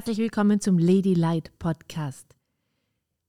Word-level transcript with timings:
Herzlich 0.00 0.16
willkommen 0.16 0.62
zum 0.62 0.78
Lady 0.78 1.12
Light 1.12 1.52
Podcast. 1.58 2.34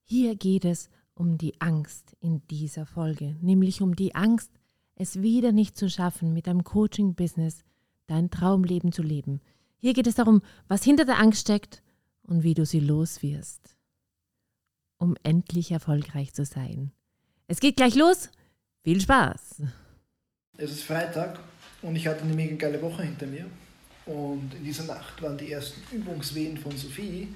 Hier 0.05 0.37
geht 0.37 0.63
es 0.63 0.89
um 1.13 1.37
die 1.37 1.59
Angst 1.59 2.15
in 2.21 2.47
dieser 2.47 2.85
Folge, 2.85 3.35
nämlich 3.41 3.81
um 3.81 3.93
die 3.93 4.15
Angst, 4.15 4.53
es 4.95 5.21
wieder 5.21 5.51
nicht 5.51 5.77
zu 5.77 5.89
schaffen, 5.89 6.31
mit 6.31 6.47
deinem 6.47 6.63
Coaching-Business 6.63 7.65
dein 8.07 8.29
Traumleben 8.31 8.93
zu 8.93 9.03
leben. 9.03 9.41
Hier 9.79 9.91
geht 9.93 10.07
es 10.07 10.15
darum, 10.15 10.41
was 10.69 10.81
hinter 10.81 11.03
der 11.03 11.19
Angst 11.19 11.41
steckt 11.41 11.83
und 12.23 12.43
wie 12.43 12.53
du 12.53 12.65
sie 12.65 12.79
loswirst, 12.79 13.75
um 14.97 15.17
endlich 15.23 15.71
erfolgreich 15.71 16.33
zu 16.33 16.45
sein. 16.45 16.93
Es 17.47 17.59
geht 17.59 17.75
gleich 17.75 17.95
los. 17.95 18.29
Viel 18.85 19.01
Spaß! 19.01 19.61
Es 20.55 20.71
ist 20.71 20.83
Freitag 20.83 21.37
und 21.81 21.97
ich 21.97 22.07
hatte 22.07 22.23
eine 22.23 22.33
mega 22.33 22.55
geile 22.55 22.81
Woche 22.81 23.03
hinter 23.03 23.27
mir. 23.27 23.47
Und 24.05 24.53
in 24.55 24.63
dieser 24.63 24.83
Nacht 24.83 25.21
waren 25.21 25.37
die 25.37 25.51
ersten 25.51 25.81
Übungswehen 25.95 26.57
von 26.57 26.75
Sophie. 26.75 27.35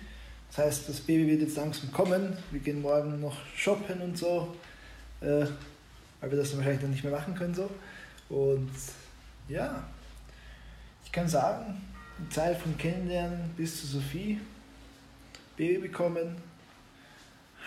Das 0.50 0.66
heißt, 0.66 0.90
das 0.90 1.00
Baby 1.02 1.28
wird 1.28 1.42
jetzt 1.42 1.58
langsam 1.58 1.92
kommen. 1.92 2.38
Wir 2.52 2.60
gehen 2.60 2.82
morgen 2.82 3.20
noch 3.22 3.38
shoppen 3.56 4.02
und 4.02 4.18
so, 4.18 4.56
äh, 5.22 5.46
weil 6.22 6.32
wir 6.32 6.38
das 6.38 6.50
dann 6.50 6.60
wahrscheinlich 6.60 6.82
dann 6.82 6.92
nicht 6.92 7.04
mehr 7.04 7.14
machen 7.14 7.36
können. 7.36 7.54
So. 7.54 7.70
Und 8.30 8.72
ja, 9.48 9.84
ich 11.04 11.12
kann 11.12 11.28
sagen, 11.28 11.82
die 12.18 12.30
Zeit 12.30 12.58
vom 12.58 12.78
Kennenlernen 12.78 13.52
bis 13.56 13.82
zu 13.82 13.88
Sophie, 13.88 14.40
Baby 15.58 15.88
bekommen, 15.88 16.36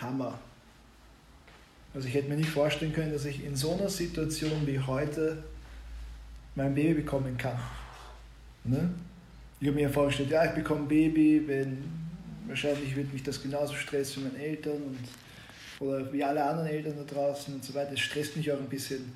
Hammer. 0.01 0.39
Also 1.93 2.07
ich 2.07 2.13
hätte 2.13 2.29
mir 2.29 2.37
nicht 2.37 2.49
vorstellen 2.49 2.93
können, 2.93 3.11
dass 3.11 3.25
ich 3.25 3.43
in 3.43 3.55
so 3.55 3.73
einer 3.73 3.89
Situation 3.89 4.67
wie 4.67 4.79
heute 4.79 5.43
mein 6.55 6.75
Baby 6.75 7.01
bekommen 7.01 7.37
kann. 7.37 7.59
Ne? 8.63 8.89
Ich 9.59 9.67
habe 9.67 9.75
mir 9.75 9.89
vorgestellt, 9.89 10.29
ja, 10.29 10.45
ich 10.45 10.51
bekomme 10.51 10.81
ein 10.81 10.87
Baby, 10.87 11.43
wenn 11.47 11.83
wahrscheinlich 12.47 12.95
wird 12.95 13.11
mich 13.13 13.23
das 13.23 13.41
genauso 13.41 13.73
stressen 13.73 14.23
wie 14.23 14.27
meine 14.29 14.43
Eltern 14.43 14.81
und, 14.81 15.85
oder 15.85 16.11
wie 16.11 16.23
alle 16.23 16.43
anderen 16.43 16.67
Eltern 16.69 16.95
da 16.97 17.03
draußen 17.03 17.53
und 17.53 17.63
so 17.63 17.73
weiter. 17.73 17.93
Es 17.93 17.99
stresst 17.99 18.35
mich 18.37 18.51
auch 18.51 18.59
ein 18.59 18.69
bisschen. 18.69 19.13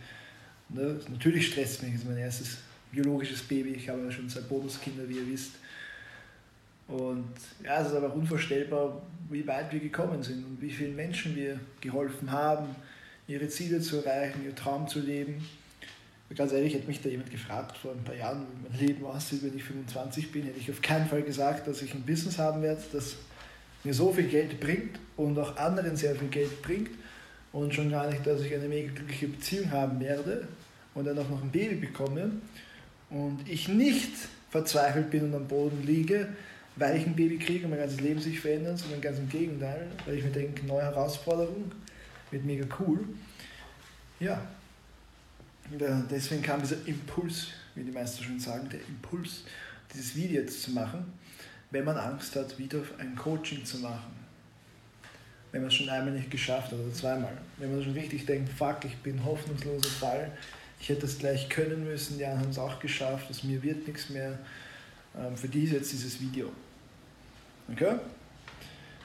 Ne? 0.69 0.99
Natürlich 1.09 1.47
stresst 1.47 1.81
mich, 1.83 1.93
das 1.93 2.01
ist 2.01 2.07
mein 2.07 2.17
erstes 2.17 2.57
biologisches 2.91 3.41
Baby. 3.41 3.71
Ich 3.71 3.89
habe 3.89 4.03
ja 4.03 4.11
schon 4.11 4.29
zwei 4.29 4.41
Bonuskinder, 4.41 5.07
wie 5.07 5.17
ihr 5.17 5.27
wisst. 5.27 5.53
Und 6.87 7.33
ja, 7.63 7.81
es 7.81 7.87
ist 7.87 7.95
aber 7.95 8.13
unvorstellbar, 8.13 9.01
wie 9.29 9.45
weit 9.47 9.71
wir 9.71 9.79
gekommen 9.79 10.21
sind 10.21 10.45
und 10.45 10.61
wie 10.61 10.69
vielen 10.69 10.95
Menschen 10.95 11.35
wir 11.35 11.59
geholfen 11.81 12.31
haben, 12.31 12.67
ihre 13.27 13.47
Ziele 13.47 13.79
zu 13.79 13.97
erreichen, 13.97 14.41
ihr 14.45 14.53
Traum 14.53 14.87
zu 14.87 14.99
leben. 14.99 15.43
Ganz 16.35 16.51
ehrlich, 16.51 16.73
hätte 16.73 16.87
mich 16.87 17.01
da 17.01 17.09
jemand 17.09 17.29
gefragt 17.29 17.77
vor 17.77 17.91
ein 17.91 18.03
paar 18.03 18.15
Jahren, 18.15 18.45
wie 18.47 18.69
mein 18.69 18.87
Leben 18.87 19.05
aussieht, 19.05 19.43
wenn 19.43 19.55
ich 19.55 19.63
25 19.63 20.31
bin, 20.31 20.43
hätte 20.43 20.59
ich 20.59 20.71
auf 20.71 20.81
keinen 20.81 21.07
Fall 21.07 21.21
gesagt, 21.21 21.67
dass 21.67 21.81
ich 21.81 21.93
ein 21.93 22.01
Business 22.01 22.39
haben 22.39 22.61
werde, 22.61 22.81
das 22.91 23.15
mir 23.83 23.93
so 23.93 24.11
viel 24.11 24.27
Geld 24.27 24.59
bringt 24.59 24.99
und 25.17 25.37
auch 25.37 25.57
anderen 25.57 25.95
sehr 25.95 26.15
viel 26.15 26.29
Geld 26.29 26.61
bringt 26.61 26.91
und 27.51 27.73
schon 27.73 27.91
gar 27.91 28.09
nicht, 28.09 28.25
dass 28.25 28.41
ich 28.41 28.53
eine 28.53 28.67
mega 28.67 28.91
glückliche 28.91 29.27
Beziehung 29.27 29.71
haben 29.71 29.99
werde 29.99 30.47
und 30.95 31.05
dann 31.05 31.17
auch 31.19 31.29
noch 31.29 31.41
ein 31.41 31.51
Baby 31.51 31.75
bekomme 31.75 32.31
und 33.09 33.39
ich 33.47 33.67
nicht 33.67 34.11
verzweifelt 34.49 35.11
bin 35.11 35.25
und 35.25 35.35
am 35.35 35.47
Boden 35.47 35.83
liege, 35.85 36.29
weil 36.77 36.97
ich 36.97 37.05
ein 37.05 37.15
Baby 37.15 37.37
kriege 37.37 37.65
und 37.65 37.71
mein 37.71 37.79
ganzes 37.79 37.99
Leben 37.99 38.19
sich 38.19 38.39
verändert, 38.39 38.79
sondern 38.79 39.01
ganz 39.01 39.19
im 39.19 39.29
Gegenteil, 39.29 39.87
weil 40.05 40.17
ich 40.17 40.23
mir 40.23 40.31
denke, 40.31 40.65
neue 40.65 40.81
Herausforderung, 40.81 41.71
wird 42.31 42.45
mega 42.45 42.65
cool. 42.79 43.01
Ja, 44.19 44.41
deswegen 46.09 46.41
kam 46.41 46.61
dieser 46.61 46.85
Impuls, 46.85 47.47
wie 47.75 47.83
die 47.83 47.91
meisten 47.91 48.23
schon 48.23 48.39
sagen, 48.39 48.69
der 48.69 48.79
Impuls, 48.81 49.43
dieses 49.93 50.15
Video 50.15 50.41
jetzt 50.41 50.63
zu 50.63 50.71
machen, 50.71 51.13
wenn 51.71 51.85
man 51.85 51.97
Angst 51.97 52.35
hat, 52.35 52.57
wieder 52.57 52.81
ein 52.99 53.15
Coaching 53.15 53.65
zu 53.65 53.79
machen. 53.79 54.23
Wenn 55.51 55.61
man 55.61 55.69
es 55.69 55.75
schon 55.75 55.89
einmal 55.89 56.13
nicht 56.13 56.31
geschafft 56.31 56.71
hat 56.71 56.79
oder 56.79 56.93
zweimal. 56.93 57.37
Wenn 57.57 57.71
man 57.71 57.83
schon 57.83 57.93
richtig 57.93 58.25
denkt, 58.25 58.49
fuck, 58.49 58.85
ich 58.85 58.97
bin 58.97 59.23
hoffnungsloser 59.23 59.89
Fall, 59.89 60.31
ich 60.79 60.89
hätte 60.89 61.05
es 61.05 61.17
gleich 61.19 61.47
können 61.49 61.83
müssen, 61.83 62.17
die 62.17 62.25
anderen 62.25 62.43
haben 62.43 62.51
es 62.51 62.57
auch 62.57 62.79
geschafft, 62.79 63.29
aus 63.29 63.43
mir 63.43 63.61
wird 63.61 63.87
nichts 63.87 64.09
mehr. 64.09 64.37
Ähm, 65.17 65.37
für 65.37 65.47
die 65.47 65.63
ist 65.63 65.73
jetzt 65.73 65.91
dieses 65.91 66.19
Video. 66.19 66.51
Okay? 67.71 67.95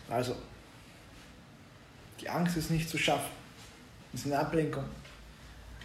Also, 0.08 0.34
die 2.20 2.28
Angst 2.28 2.56
ist 2.56 2.70
nicht 2.70 2.88
zu 2.88 2.98
schaffen. 2.98 3.30
Das 4.12 4.22
ist 4.22 4.26
eine 4.26 4.38
Ablenkung. 4.38 4.84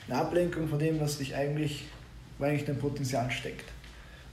Eine 0.08 0.18
Ablenkung 0.18 0.68
von 0.68 0.80
dem, 0.80 1.00
was 1.00 1.18
dich 1.18 1.36
eigentlich, 1.36 1.86
wo 2.38 2.46
eigentlich 2.46 2.66
dein 2.66 2.78
Potenzial 2.78 3.30
steckt. 3.32 3.70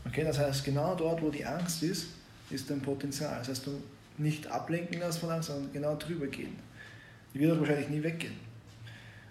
Okay, 0.06 0.24
das 0.24 0.38
heißt, 0.38 0.64
genau 0.64 0.94
dort, 0.94 1.22
wo 1.22 1.30
die 1.30 1.44
Angst 1.44 1.82
ist, 1.82 2.08
ist 2.50 2.70
dein 2.70 2.80
Potenzial. 2.80 3.38
Das 3.38 3.48
heißt, 3.48 3.66
du 3.66 3.82
nicht 4.18 4.46
ablenken 4.48 5.00
lassen 5.00 5.20
von 5.20 5.30
Angst, 5.30 5.48
sondern 5.48 5.72
genau 5.72 5.96
drüber 5.96 6.26
gehen. 6.26 6.56
Die 7.32 7.40
wird 7.40 7.58
wahrscheinlich 7.58 7.88
nie 7.88 8.02
weggehen. 8.02 8.34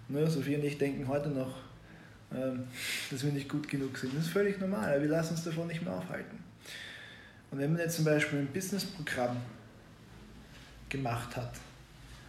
Nur 0.07 0.29
Sophie 0.29 0.55
und 0.55 0.63
ich 0.63 0.77
denken 0.77 1.07
heute 1.07 1.29
noch, 1.29 1.53
ähm, 2.33 2.63
dass 3.11 3.23
wir 3.23 3.31
nicht 3.31 3.49
gut 3.49 3.67
genug 3.67 3.97
sind. 3.97 4.15
Das 4.15 4.25
ist 4.25 4.31
völlig 4.31 4.59
normal, 4.59 5.01
wir 5.01 5.09
lassen 5.09 5.31
uns 5.31 5.43
davon 5.43 5.67
nicht 5.67 5.83
mehr 5.83 5.93
aufhalten. 5.93 6.43
Und 7.51 7.59
wenn 7.59 7.71
man 7.71 7.81
jetzt 7.81 7.95
zum 7.95 8.05
Beispiel 8.05 8.39
ein 8.39 8.47
Businessprogramm 8.47 9.37
gemacht 10.89 11.35
hat, 11.35 11.53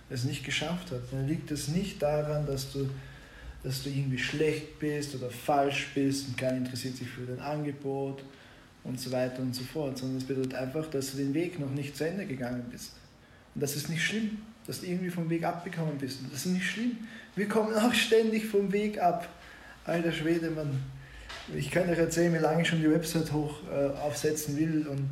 es 0.09 0.25
nicht 0.25 0.45
geschafft 0.45 0.91
hat, 0.91 1.03
dann 1.13 1.27
liegt 1.27 1.51
es 1.51 1.69
nicht 1.69 2.03
daran, 2.03 2.47
dass 2.47 2.73
du, 2.73 2.89
dass 3.63 3.83
du 3.83 3.91
irgendwie 3.91 4.19
schlecht 4.19 4.79
bist 4.79 5.15
oder 5.15 5.31
falsch 5.31 5.89
bist 5.95 6.29
und 6.29 6.37
keiner 6.37 6.59
interessiert 6.59 6.97
sich 6.97 7.09
für 7.09 7.27
dein 7.27 7.41
Angebot 7.41 8.25
und 8.85 8.99
so 8.99 9.13
weiter 9.13 9.43
und 9.43 9.55
so 9.55 9.65
fort, 9.65 9.99
sondern 9.99 10.19
es 10.19 10.25
bedeutet 10.25 10.55
einfach, 10.55 10.87
dass 10.91 11.13
du 11.13 11.19
den 11.19 11.35
Weg 11.35 11.59
noch 11.61 11.71
nicht 11.71 11.97
zu 11.97 12.07
Ende 12.07 12.27
gegangen 12.27 12.65
bist. 12.71 12.93
Und 13.55 13.63
das 13.63 13.77
ist 13.77 13.91
nicht 13.91 14.03
schlimm, 14.03 14.39
dass 14.67 14.81
du 14.81 14.87
irgendwie 14.87 15.11
vom 15.11 15.29
Weg 15.29 15.45
abgekommen 15.45 15.99
bist. 15.99 16.21
Und 16.21 16.33
das 16.33 16.47
ist 16.47 16.53
nicht 16.53 16.67
schlimm. 16.67 16.97
Wir 17.37 17.49
kommen 17.49 17.75
auch 17.75 17.93
ständig 17.93 18.47
vom 18.47 18.73
Weg 18.73 19.01
ab 19.01 19.29
alter 19.85 20.13
Schwede, 20.13 20.51
man, 20.51 20.81
ich 21.55 21.71
kann 21.71 21.89
euch 21.89 21.99
erzählen, 21.99 22.33
wie 22.33 22.39
lange 22.39 22.63
ich 22.63 22.69
schon 22.69 22.81
die 22.81 22.91
Website 22.91 23.33
hoch 23.33 23.61
äh, 23.71 23.89
aufsetzen 23.99 24.57
will 24.57 24.87
und 24.87 25.09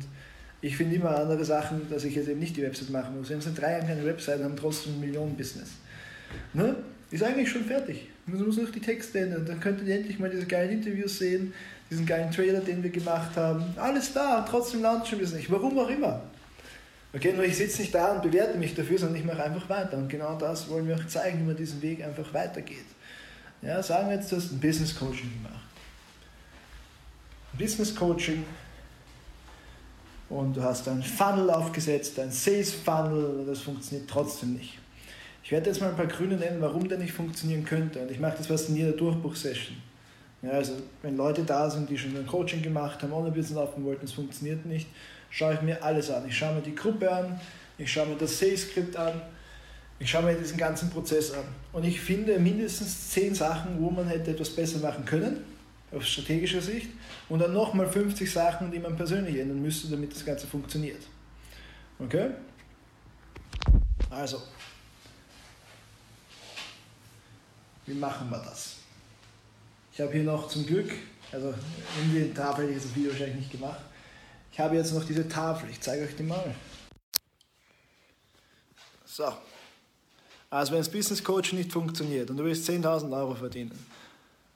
ich 0.61 0.75
finde 0.75 0.95
immer 0.95 1.17
andere 1.17 1.45
Sachen, 1.45 1.89
dass 1.89 2.03
ich 2.03 2.15
jetzt 2.15 2.27
eben 2.27 2.39
nicht 2.39 2.57
die 2.57 2.63
Website 2.63 2.89
machen 2.89 3.17
muss. 3.17 3.29
Wir 3.29 3.35
haben 3.35 3.41
seit 3.41 3.57
drei 3.57 3.71
Jahren 3.73 3.87
keine 3.87 4.05
Website 4.05 4.39
und 4.39 4.45
haben 4.45 4.57
trotzdem 4.57 4.93
ein 4.93 4.99
Millionen-Business. 4.99 5.69
Ne? 6.53 6.75
Ist 7.11 7.23
eigentlich 7.23 7.49
schon 7.49 7.65
fertig. 7.65 8.09
Man 8.25 8.45
muss 8.45 8.57
noch 8.57 8.71
die 8.71 8.79
Texte 8.79 9.19
ändern. 9.19 9.45
Dann 9.45 9.59
könntet 9.59 9.87
ihr 9.87 9.95
endlich 9.95 10.19
mal 10.19 10.29
diese 10.29 10.45
geilen 10.45 10.71
Interviews 10.71 11.17
sehen, 11.17 11.53
diesen 11.89 12.05
geilen 12.05 12.31
Trailer, 12.31 12.59
den 12.59 12.83
wir 12.83 12.91
gemacht 12.91 13.35
haben. 13.35 13.63
Alles 13.77 14.13
da 14.13 14.39
und 14.39 14.47
trotzdem 14.47 14.81
launchen 14.81 15.17
wir 15.17 15.25
es 15.25 15.33
nicht. 15.33 15.51
Warum 15.51 15.77
auch 15.79 15.89
immer. 15.89 16.21
Okay, 17.11 17.33
nur 17.33 17.43
ich 17.43 17.57
sitze 17.57 17.81
nicht 17.81 17.95
da 17.95 18.13
und 18.13 18.21
bewerte 18.21 18.57
mich 18.59 18.75
dafür, 18.75 18.99
sondern 18.99 19.19
ich 19.19 19.25
mache 19.25 19.43
einfach 19.43 19.67
weiter. 19.67 19.97
Und 19.97 20.09
genau 20.09 20.37
das 20.37 20.69
wollen 20.69 20.87
wir 20.87 20.95
auch 20.95 21.07
zeigen, 21.07 21.39
wie 21.39 21.43
man 21.45 21.57
diesen 21.57 21.81
Weg 21.81 22.03
einfach 22.03 22.31
weitergeht. 22.33 22.85
Ja, 23.63 23.81
sagen 23.81 24.09
wir 24.09 24.15
jetzt, 24.15 24.31
du 24.31 24.35
hast 24.35 24.51
ein 24.51 24.59
Business 24.59 24.95
Coaching 24.95 25.31
gemacht. 25.41 25.63
Business 27.57 27.95
Coaching 27.95 28.45
und 30.29 30.55
du 30.55 30.61
hast 30.61 30.87
einen 30.87 31.01
Funnel 31.01 31.49
aufgesetzt, 31.49 32.19
ein 32.19 32.31
Sales 32.31 32.71
Funnel, 32.71 33.43
das 33.47 33.59
funktioniert 33.59 34.07
trotzdem 34.07 34.53
nicht. 34.53 34.77
Ich 35.43 35.51
werde 35.51 35.69
jetzt 35.69 35.79
mal 35.81 35.89
ein 35.89 35.95
paar 35.95 36.07
Gründe 36.07 36.35
nennen, 36.35 36.61
warum 36.61 36.87
der 36.87 36.97
nicht 36.97 37.13
funktionieren 37.13 37.65
könnte. 37.65 37.99
Und 37.99 38.11
ich 38.11 38.19
mache 38.19 38.37
das 38.37 38.47
fast 38.47 38.69
in 38.69 38.75
jeder 38.75 38.91
Durchbruchsession. 38.91 39.77
Ja, 40.41 40.51
also, 40.51 40.73
wenn 41.01 41.17
Leute 41.17 41.43
da 41.43 41.69
sind, 41.69 41.89
die 41.89 41.97
schon 41.97 42.15
ein 42.15 42.25
Coaching 42.25 42.61
gemacht 42.61 43.01
haben, 43.03 43.11
Online-Business 43.11 43.57
aufbauen 43.57 43.83
wollten, 43.85 44.05
es 44.05 44.13
funktioniert 44.13 44.65
nicht, 44.65 44.87
schaue 45.29 45.53
ich 45.55 45.61
mir 45.61 45.83
alles 45.83 46.09
an. 46.09 46.23
Ich 46.27 46.37
schaue 46.37 46.55
mir 46.55 46.61
die 46.61 46.75
Gruppe 46.75 47.11
an, 47.11 47.39
ich 47.77 47.91
schaue 47.91 48.07
mir 48.07 48.15
das 48.15 48.39
Sales-Skript 48.39 48.95
an, 48.95 49.21
ich 49.99 50.09
schaue 50.09 50.23
mir 50.23 50.35
diesen 50.35 50.57
ganzen 50.57 50.89
Prozess 50.89 51.31
an 51.33 51.43
und 51.73 51.83
ich 51.83 51.99
finde 51.99 52.39
mindestens 52.39 53.09
zehn 53.09 53.35
Sachen, 53.35 53.81
wo 53.81 53.89
man 53.89 54.07
hätte 54.07 54.31
etwas 54.31 54.49
besser 54.49 54.79
machen 54.79 55.03
können, 55.03 55.43
aus 55.91 56.07
strategischer 56.07 56.61
Sicht, 56.61 56.87
und 57.27 57.39
dann 57.39 57.53
nochmal 57.53 57.87
50 57.87 58.31
Sachen, 58.31 58.71
die 58.71 58.79
man 58.79 58.95
persönlich 58.95 59.37
ändern 59.37 59.61
müsste, 59.61 59.89
damit 59.89 60.15
das 60.15 60.25
Ganze 60.25 60.47
funktioniert. 60.47 61.01
Okay? 61.99 62.29
Also, 64.09 64.41
wie 67.89 67.95
machen 67.95 68.29
wir 68.29 68.37
das? 68.37 68.75
Ich 69.91 69.99
habe 69.99 70.13
hier 70.13 70.23
noch 70.23 70.47
zum 70.47 70.65
Glück, 70.65 70.91
also 71.31 71.53
in 72.03 72.13
die 72.13 72.33
Tafel 72.33 72.65
hätte 72.65 72.77
ich 72.77 72.83
das 72.83 72.95
Video 72.95 73.11
wahrscheinlich 73.11 73.37
nicht 73.37 73.51
gemacht, 73.51 73.81
ich 74.51 74.59
habe 74.59 74.75
jetzt 74.75 74.93
noch 74.93 75.03
diese 75.03 75.27
Tafel, 75.27 75.69
ich 75.69 75.81
zeige 75.81 76.05
euch 76.05 76.15
die 76.15 76.23
mal. 76.23 76.55
So, 79.05 79.33
also 80.51 80.71
wenn 80.71 80.79
das 80.79 80.89
Business 80.89 81.23
Coaching 81.23 81.57
nicht 81.57 81.71
funktioniert 81.71 82.29
und 82.29 82.37
du 82.37 82.43
willst 82.43 82.69
10.000 82.69 83.11
Euro 83.11 83.33
verdienen, 83.33 83.77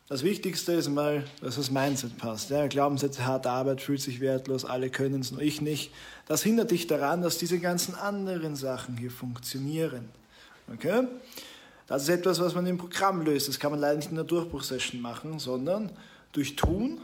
das 0.09 0.21
Wichtigste 0.21 0.74
ist 0.74 0.89
mal, 0.89 1.25
dass 1.41 1.56
das 1.56 1.71
Mindset 1.71 2.18
passt. 2.18 2.51
Ja, 2.51 2.68
Glaubenssätze, 2.68 3.25
harte 3.25 3.50
Arbeit 3.50 3.81
fühlt 3.81 4.01
sich 4.01 4.19
wertlos, 4.19 4.63
alle 4.63 4.91
können 4.91 5.21
es, 5.21 5.31
nur 5.31 5.41
ich 5.41 5.59
nicht. 5.59 5.91
Das 6.27 6.44
hindert 6.44 6.69
dich 6.69 6.85
daran, 6.85 7.24
dass 7.24 7.39
diese 7.39 7.57
ganzen 7.59 7.95
anderen 7.95 8.56
Sachen 8.56 8.95
hier 8.97 9.09
funktionieren. 9.09 10.09
Okay? 10.71 11.07
Das 11.88 12.03
ist 12.03 12.09
etwas, 12.09 12.39
was 12.39 12.56
man 12.56 12.65
im 12.65 12.77
Programm 12.77 13.21
löst. 13.21 13.47
Das 13.47 13.59
kann 13.59 13.71
man 13.71 13.80
leider 13.80 13.97
nicht 13.97 14.09
in 14.09 14.15
der 14.15 14.24
Durchbruchssession 14.24 15.01
machen, 15.01 15.39
sondern 15.39 15.91
durch 16.31 16.56
Tun, 16.56 17.01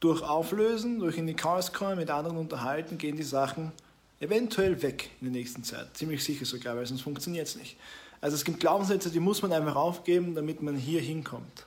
durch 0.00 0.22
Auflösen, 0.22 0.98
durch 0.98 1.16
in 1.16 1.26
die 1.26 1.34
Chaos 1.34 1.72
kommen, 1.72 1.96
mit 1.96 2.10
anderen 2.10 2.36
unterhalten, 2.36 2.98
gehen 2.98 3.16
die 3.16 3.22
Sachen 3.22 3.72
eventuell 4.20 4.82
weg 4.82 5.10
in 5.20 5.32
der 5.32 5.40
nächsten 5.40 5.64
Zeit. 5.64 5.96
Ziemlich 5.96 6.22
sicher 6.24 6.44
sogar, 6.44 6.76
weil 6.76 6.86
sonst 6.86 7.02
funktioniert 7.02 7.46
es 7.46 7.56
nicht. 7.56 7.76
Also 8.20 8.34
es 8.34 8.44
gibt 8.44 8.60
Glaubenssätze, 8.60 9.10
die 9.10 9.20
muss 9.20 9.42
man 9.42 9.52
einfach 9.52 9.76
aufgeben, 9.76 10.34
damit 10.34 10.60
man 10.60 10.76
hier 10.76 11.00
hinkommt. 11.00 11.66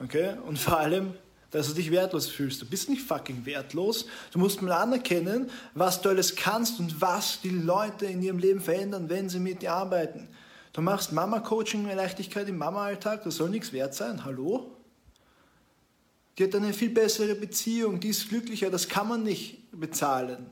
Okay? 0.00 0.34
Und 0.46 0.58
vor 0.58 0.78
allem, 0.78 1.14
dass 1.50 1.68
du 1.68 1.74
dich 1.74 1.90
wertlos 1.90 2.28
fühlst. 2.28 2.62
Du 2.62 2.66
bist 2.66 2.88
nicht 2.88 3.02
fucking 3.02 3.44
wertlos. 3.44 4.06
Du 4.32 4.38
musst 4.38 4.62
mal 4.62 4.72
anerkennen, 4.72 5.50
was 5.74 6.00
du 6.00 6.08
alles 6.08 6.36
kannst 6.36 6.78
und 6.78 7.00
was 7.00 7.40
die 7.40 7.50
Leute 7.50 8.06
in 8.06 8.22
ihrem 8.22 8.38
Leben 8.38 8.60
verändern, 8.60 9.08
wenn 9.08 9.28
sie 9.28 9.40
mit 9.40 9.62
dir 9.62 9.72
arbeiten. 9.72 10.28
Du 10.72 10.80
machst 10.80 11.12
Mama-Coaching 11.12 11.84
mit 11.84 11.96
Leichtigkeit 11.96 12.48
im 12.48 12.58
Mama-Alltag, 12.58 13.24
das 13.24 13.36
soll 13.36 13.50
nichts 13.50 13.72
wert 13.72 13.94
sein. 13.94 14.24
Hallo? 14.24 14.70
Die 16.38 16.44
hat 16.44 16.54
eine 16.54 16.72
viel 16.72 16.90
bessere 16.90 17.34
Beziehung, 17.34 18.00
die 18.00 18.08
ist 18.08 18.28
glücklicher, 18.28 18.70
das 18.70 18.88
kann 18.88 19.08
man 19.08 19.22
nicht 19.22 19.70
bezahlen. 19.72 20.46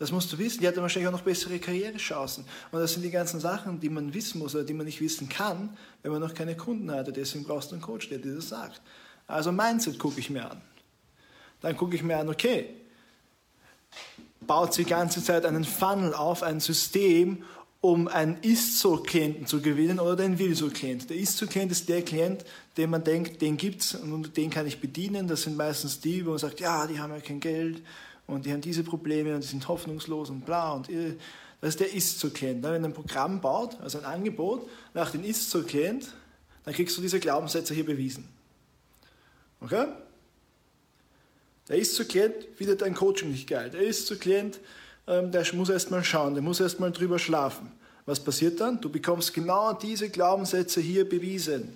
Das 0.00 0.10
musst 0.10 0.32
du 0.32 0.38
wissen. 0.38 0.60
Die 0.60 0.66
hat 0.66 0.76
dann 0.76 0.82
wahrscheinlich 0.82 1.08
auch 1.08 1.12
noch 1.12 1.20
bessere 1.20 1.58
Karrierechancen. 1.58 2.46
Und 2.72 2.80
das 2.80 2.94
sind 2.94 3.02
die 3.02 3.10
ganzen 3.10 3.38
Sachen, 3.38 3.80
die 3.80 3.90
man 3.90 4.14
wissen 4.14 4.38
muss 4.38 4.54
oder 4.54 4.64
die 4.64 4.72
man 4.72 4.86
nicht 4.86 5.02
wissen 5.02 5.28
kann, 5.28 5.76
wenn 6.02 6.10
man 6.10 6.22
noch 6.22 6.32
keine 6.32 6.56
Kunden 6.56 6.90
hat. 6.90 7.14
Deswegen 7.14 7.44
brauchst 7.44 7.70
du 7.70 7.74
einen 7.74 7.82
Coach, 7.82 8.08
der 8.08 8.16
dir 8.16 8.34
das 8.34 8.48
sagt. 8.48 8.80
Also 9.26 9.52
Mindset 9.52 9.98
gucke 9.98 10.18
ich 10.18 10.30
mir 10.30 10.50
an. 10.50 10.62
Dann 11.60 11.76
gucke 11.76 11.94
ich 11.94 12.02
mir 12.02 12.16
an, 12.16 12.30
okay, 12.30 12.74
baut 14.40 14.72
sie 14.72 14.84
die 14.84 14.90
ganze 14.90 15.22
Zeit 15.22 15.44
einen 15.44 15.64
Funnel 15.64 16.14
auf, 16.14 16.42
ein 16.42 16.60
System, 16.60 17.44
um 17.80 18.08
einen 18.08 18.36
Ist-So-Klienten 18.42 19.46
zu 19.46 19.62
gewinnen 19.62 20.00
oder 20.00 20.16
den 20.16 20.38
Will-So-Klient. 20.38 21.08
Der 21.08 21.16
Ist-So-Klient 21.16 21.72
ist 21.72 21.88
der 21.88 22.02
Klient, 22.02 22.44
den 22.76 22.90
man 22.90 23.02
denkt, 23.02 23.40
den 23.40 23.56
gibt 23.56 23.80
es 23.80 23.94
und 23.94 24.36
den 24.36 24.50
kann 24.50 24.66
ich 24.66 24.80
bedienen. 24.80 25.28
Das 25.28 25.42
sind 25.42 25.56
meistens 25.56 26.00
die, 26.00 26.26
wo 26.26 26.30
man 26.30 26.38
sagt, 26.38 26.60
ja, 26.60 26.86
die 26.86 27.00
haben 27.00 27.12
ja 27.12 27.20
kein 27.20 27.40
Geld 27.40 27.82
und 28.26 28.44
die 28.44 28.52
haben 28.52 28.60
diese 28.60 28.84
Probleme 28.84 29.34
und 29.34 29.42
die 29.42 29.48
sind 29.48 29.66
hoffnungslos 29.66 30.28
und 30.28 30.44
bla 30.44 30.72
und 30.72 30.90
irre. 30.90 31.16
Das 31.62 31.70
ist 31.70 31.80
der 31.80 31.92
Ist-Zu-Klient. 31.92 32.62
Wenn 32.62 32.84
ein 32.84 32.92
Programm 32.92 33.40
baut, 33.40 33.78
also 33.80 33.98
ein 33.98 34.04
Angebot 34.04 34.68
nach 34.92 35.10
dem 35.10 35.24
Ist-Zu-Klient, 35.24 36.12
dann 36.64 36.74
kriegst 36.74 36.96
du 36.98 37.02
diese 37.02 37.18
Glaubenssätze 37.18 37.72
hier 37.74 37.86
bewiesen. 37.86 38.28
Okay? 39.60 39.86
Der 41.68 41.78
Ist-Zu-Klient 41.78 42.34
findet 42.56 42.82
dein 42.82 42.94
Coaching 42.94 43.30
nicht 43.30 43.48
geil. 43.48 43.70
Der 43.70 43.80
Ist-Zu-Klient, 43.80 44.60
ähm, 45.10 45.32
der 45.32 45.44
muss 45.54 45.68
erst 45.68 45.90
mal 45.90 46.04
schauen, 46.04 46.34
der 46.34 46.42
muss 46.42 46.60
erst 46.60 46.80
mal 46.80 46.92
drüber 46.92 47.18
schlafen. 47.18 47.70
Was 48.06 48.20
passiert 48.20 48.60
dann? 48.60 48.80
Du 48.80 48.88
bekommst 48.88 49.34
genau 49.34 49.72
diese 49.72 50.08
Glaubenssätze 50.08 50.80
hier 50.80 51.08
bewiesen. 51.08 51.68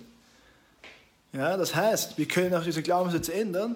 Ja, 1.33 1.57
das 1.57 1.75
heißt, 1.75 2.17
wir 2.17 2.27
können 2.27 2.53
auch 2.55 2.63
diese 2.63 2.81
Glaubenssätze 2.81 3.33
ändern, 3.33 3.75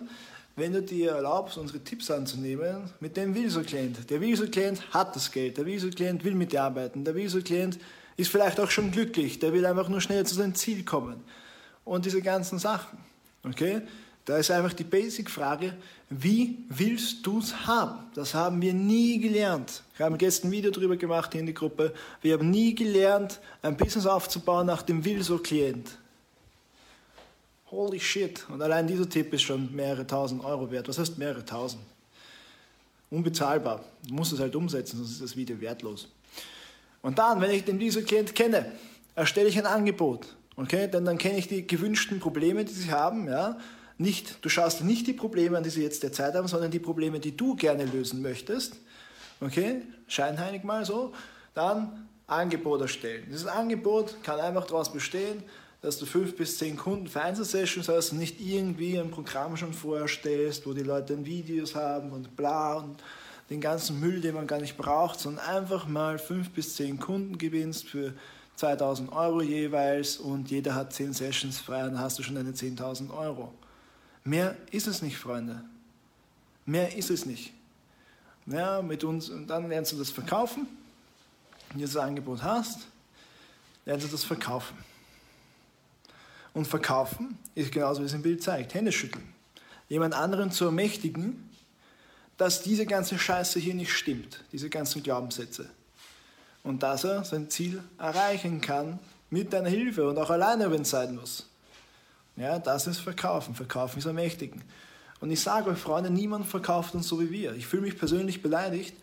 wenn 0.55 0.73
du 0.73 0.81
dir 0.81 1.11
erlaubst, 1.11 1.57
unsere 1.57 1.79
Tipps 1.79 2.09
anzunehmen, 2.09 2.89
mit 2.99 3.17
dem 3.17 3.35
Viso-Klient. 3.35 4.09
Der 4.09 4.21
Viso-Klient 4.21 4.93
hat 4.93 5.15
das 5.15 5.31
Geld, 5.31 5.57
der 5.57 5.65
Viso-Klient 5.65 6.23
will 6.23 6.35
mit 6.35 6.53
dir 6.53 6.63
arbeiten, 6.63 7.03
der 7.03 7.15
Viso-Klient 7.15 7.77
ist 8.17 8.31
vielleicht 8.31 8.59
auch 8.59 8.71
schon 8.71 8.91
glücklich, 8.91 9.39
der 9.39 9.53
will 9.53 9.65
einfach 9.65 9.89
nur 9.89 10.01
schnell 10.01 10.25
zu 10.25 10.35
seinem 10.35 10.55
Ziel 10.55 10.83
kommen. 10.83 11.21
Und 11.85 12.05
diese 12.05 12.21
ganzen 12.21 12.59
Sachen. 12.59 12.97
Okay? 13.43 13.81
Da 14.25 14.37
ist 14.37 14.51
einfach 14.51 14.73
die 14.73 14.83
Basic-Frage, 14.83 15.73
wie 16.09 16.57
willst 16.69 17.25
du 17.25 17.39
es 17.39 17.67
haben? 17.67 17.99
Das 18.13 18.33
haben 18.33 18.61
wir 18.61 18.73
nie 18.73 19.19
gelernt. 19.19 19.83
Wir 19.97 20.05
haben 20.05 20.17
gestern 20.17 20.49
ein 20.49 20.51
Video 20.51 20.71
darüber 20.71 20.97
gemacht 20.97 21.33
in 21.35 21.45
die 21.45 21.53
Gruppe. 21.53 21.93
Wir 22.21 22.33
haben 22.33 22.49
nie 22.49 22.75
gelernt, 22.75 23.39
ein 23.61 23.77
Business 23.77 24.05
aufzubauen 24.05 24.67
nach 24.67 24.81
dem 24.81 25.03
Will-So-Klient. 25.03 25.97
Holy 27.71 27.99
shit. 27.99 28.45
Und 28.49 28.61
allein 28.61 28.87
dieser 28.87 29.07
Tipp 29.07 29.33
ist 29.33 29.43
schon 29.43 29.73
mehrere 29.75 30.05
tausend 30.05 30.43
Euro 30.43 30.71
wert. 30.71 30.87
Was 30.87 30.97
heißt 30.97 31.17
mehrere 31.17 31.45
tausend? 31.45 31.83
Unbezahlbar. 33.11 33.83
Du 34.07 34.13
musst 34.13 34.33
es 34.33 34.39
halt 34.39 34.55
umsetzen, 34.55 34.97
sonst 34.97 35.11
ist 35.11 35.21
das 35.21 35.35
Video 35.35 35.59
wertlos. 35.61 36.07
Und 37.01 37.17
dann, 37.17 37.41
wenn 37.41 37.51
ich 37.51 37.63
den 37.63 37.79
dieser 37.79 38.01
Klient 38.01 38.33
kenne, 38.35 38.71
erstelle 39.15 39.49
ich 39.49 39.57
ein 39.57 39.65
Angebot. 39.65 40.35
Okay? 40.55 40.87
Denn 40.87 41.05
dann 41.05 41.17
kenne 41.17 41.37
ich 41.37 41.47
die 41.47 41.65
gewünschten 41.65 42.19
Probleme, 42.19 42.65
die 42.65 42.73
sie 42.73 42.91
haben. 42.91 43.27
Ja? 43.27 43.57
Nicht, 43.99 44.43
du 44.43 44.49
schaust 44.49 44.81
nicht 44.81 45.07
die 45.07 45.13
Probleme 45.13 45.57
an, 45.57 45.63
die 45.63 45.69
sie 45.69 45.83
jetzt 45.83 46.03
derzeit 46.03 46.33
haben, 46.33 46.47
sondern 46.47 46.71
die 46.71 46.79
Probleme, 46.79 47.19
die 47.19 47.35
du 47.35 47.55
gerne 47.55 47.85
lösen 47.85 48.21
möchtest. 48.21 48.77
Okay? 49.41 49.81
Scheinheilig 50.07 50.63
mal 50.63 50.85
so. 50.85 51.13
Dann 51.53 52.07
Angebot 52.25 52.79
erstellen. 52.79 53.25
Dieses 53.27 53.45
Angebot 53.45 54.23
kann 54.23 54.39
einfach 54.39 54.65
daraus 54.65 54.91
bestehen, 54.91 55.43
dass 55.81 55.97
du 55.97 56.05
fünf 56.05 56.37
bis 56.37 56.57
zehn 56.57 56.77
Kunden 56.77 57.07
für 57.07 57.21
Einzelsessions 57.21 57.89
hast 57.89 58.13
und 58.13 58.19
nicht 58.19 58.39
irgendwie 58.39 58.97
ein 58.97 59.11
Programm 59.11 59.57
schon 59.57 59.73
vorstellst, 59.73 60.65
wo 60.65 60.73
die 60.73 60.83
Leute 60.83 61.13
dann 61.13 61.25
Videos 61.25 61.75
haben 61.75 62.11
und 62.11 62.37
bla 62.37 62.75
und 62.75 63.03
den 63.49 63.59
ganzen 63.59 63.99
Müll, 63.99 64.21
den 64.21 64.35
man 64.35 64.47
gar 64.47 64.61
nicht 64.61 64.77
braucht, 64.77 65.19
sondern 65.19 65.45
einfach 65.45 65.87
mal 65.87 66.19
fünf 66.19 66.51
bis 66.51 66.75
zehn 66.75 66.99
Kunden 66.99 67.37
gewinnst 67.37 67.85
für 67.85 68.13
2000 68.55 69.11
Euro 69.11 69.41
jeweils 69.41 70.17
und 70.17 70.51
jeder 70.51 70.75
hat 70.75 70.93
zehn 70.93 71.11
Sessions 71.11 71.59
frei 71.59 71.81
dann 71.81 71.99
hast 71.99 72.17
du 72.17 72.23
schon 72.23 72.35
deine 72.35 72.51
10.000 72.51 73.13
Euro. 73.13 73.53
Mehr 74.23 74.55
ist 74.71 74.87
es 74.87 75.01
nicht, 75.01 75.17
Freunde. 75.17 75.63
Mehr 76.65 76.95
ist 76.95 77.09
es 77.09 77.25
nicht. 77.25 77.53
Ja, 78.45 78.81
mit 78.81 79.03
uns, 79.03 79.29
und 79.29 79.47
dann 79.47 79.69
lernst 79.69 79.91
du 79.91 79.97
das 79.97 80.09
verkaufen. 80.11 80.67
Wenn 81.69 81.79
du 81.79 81.85
das 81.85 81.95
Angebot 81.97 82.41
hast, 82.43 82.87
lernst 83.85 84.07
du 84.07 84.11
das 84.11 84.23
verkaufen. 84.23 84.77
Und 86.53 86.65
verkaufen 86.65 87.37
ist 87.55 87.71
genauso, 87.71 88.01
wie 88.01 88.05
es 88.05 88.13
im 88.13 88.21
Bild 88.21 88.41
zeigt. 88.41 88.73
Hände 88.73 88.91
schütteln. 88.91 89.33
Jemand 89.87 90.13
anderen 90.13 90.51
zu 90.51 90.65
ermächtigen, 90.65 91.49
dass 92.37 92.61
diese 92.61 92.85
ganze 92.85 93.19
Scheiße 93.19 93.59
hier 93.59 93.73
nicht 93.73 93.91
stimmt, 93.91 94.43
diese 94.51 94.69
ganzen 94.69 95.03
Glaubenssätze. 95.03 95.69
Und 96.63 96.83
dass 96.83 97.03
er 97.03 97.23
sein 97.23 97.49
Ziel 97.49 97.83
erreichen 97.97 98.61
kann 98.61 98.99
mit 99.29 99.53
deiner 99.53 99.69
Hilfe 99.69 100.07
und 100.07 100.17
auch 100.17 100.29
alleine, 100.29 100.71
wenn 100.71 100.81
es 100.83 100.89
sein 100.89 101.15
muss. 101.15 101.48
Ja, 102.39 102.57
das 102.57 102.87
ist 102.87 102.99
Verkaufen. 102.99 103.53
Verkaufen 103.53 103.99
ist 103.99 104.05
ermächtigen. 104.05 104.63
Und 105.19 105.29
ich 105.29 105.41
sage 105.41 105.69
euch, 105.69 105.77
Freunde, 105.77 106.09
niemand 106.09 106.47
verkauft 106.47 106.95
uns 106.95 107.07
so 107.07 107.19
wie 107.19 107.29
wir. 107.29 107.53
Ich 107.53 107.67
fühle 107.67 107.83
mich 107.83 107.99
persönlich 107.99 108.41
beleidigt, 108.41 108.95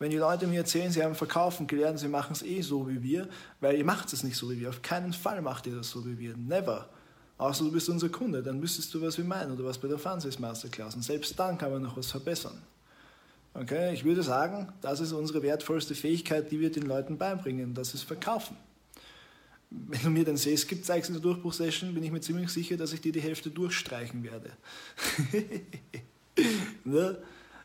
wenn 0.00 0.10
die 0.10 0.16
Leute 0.16 0.46
mir 0.48 0.58
erzählen, 0.60 0.90
sie 0.90 1.04
haben 1.04 1.14
Verkaufen 1.14 1.66
gelernt, 1.66 2.00
sie 2.00 2.08
machen 2.08 2.32
es 2.32 2.42
eh 2.42 2.62
so 2.62 2.88
wie 2.88 3.02
wir, 3.02 3.28
weil 3.60 3.76
ihr 3.76 3.84
macht 3.84 4.12
es 4.12 4.24
nicht 4.24 4.36
so 4.36 4.50
wie 4.50 4.58
wir. 4.58 4.70
Auf 4.70 4.82
keinen 4.82 5.12
Fall 5.12 5.40
macht 5.40 5.66
ihr 5.66 5.76
das 5.76 5.90
so 5.90 6.04
wie 6.04 6.18
wir. 6.18 6.36
Never. 6.36 6.88
Außer 7.38 7.64
du 7.64 7.70
bist 7.70 7.88
unser 7.88 8.08
Kunde, 8.08 8.42
dann 8.42 8.58
müsstest 8.58 8.92
du 8.92 9.00
was 9.00 9.18
wie 9.18 9.22
meinen 9.22 9.52
oder 9.52 9.64
was 9.64 9.78
bei 9.78 9.88
der 9.88 9.98
Francis 9.98 10.38
Masterclass. 10.38 10.94
Und 10.96 11.02
selbst 11.02 11.38
dann 11.38 11.56
kann 11.58 11.70
man 11.70 11.82
noch 11.82 11.96
was 11.96 12.10
verbessern. 12.10 12.60
Okay, 13.54 13.94
ich 13.94 14.04
würde 14.04 14.22
sagen, 14.22 14.72
das 14.80 15.00
ist 15.00 15.12
unsere 15.12 15.42
wertvollste 15.42 15.94
Fähigkeit, 15.94 16.50
die 16.50 16.60
wir 16.60 16.72
den 16.72 16.84
Leuten 16.84 17.18
beibringen. 17.18 17.74
Das 17.74 17.94
ist 17.94 18.02
Verkaufen. 18.02 18.56
Wenn 19.70 20.02
du 20.02 20.10
mir 20.10 20.24
den 20.24 20.36
Sales 20.36 20.66
gibt, 20.66 20.84
zeigst 20.84 21.10
in 21.10 21.14
der 21.14 21.22
Durchbruchsession, 21.22 21.94
bin 21.94 22.02
ich 22.02 22.10
mir 22.10 22.20
ziemlich 22.20 22.50
sicher, 22.50 22.76
dass 22.76 22.92
ich 22.92 23.00
dir 23.00 23.12
die 23.12 23.20
Hälfte 23.20 23.50
durchstreichen 23.50 24.24
werde. 24.24 24.50
ne? 26.84 27.18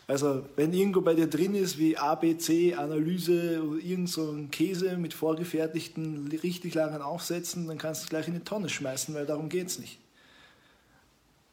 Also 0.07 0.45
wenn 0.55 0.71
irgendwo 0.71 1.01
bei 1.01 1.15
dir 1.15 1.27
drin 1.27 1.55
ist 1.55 1.79
wie 1.79 1.97
ABC, 1.97 2.75
Analyse 2.75 3.63
oder 3.63 3.83
irgend 3.83 4.09
so 4.09 4.31
ein 4.31 4.51
Käse 4.51 4.97
mit 4.97 5.15
vorgefertigten, 5.15 6.27
richtig 6.43 6.75
langen 6.75 7.01
Aufsätzen, 7.01 7.67
dann 7.67 7.79
kannst 7.79 8.01
du 8.01 8.03
es 8.03 8.09
gleich 8.09 8.27
in 8.27 8.35
die 8.35 8.41
Tonne 8.41 8.69
schmeißen, 8.69 9.15
weil 9.15 9.25
darum 9.25 9.50
geht 9.50 9.67
es 9.67 9.79
nicht. 9.79 9.97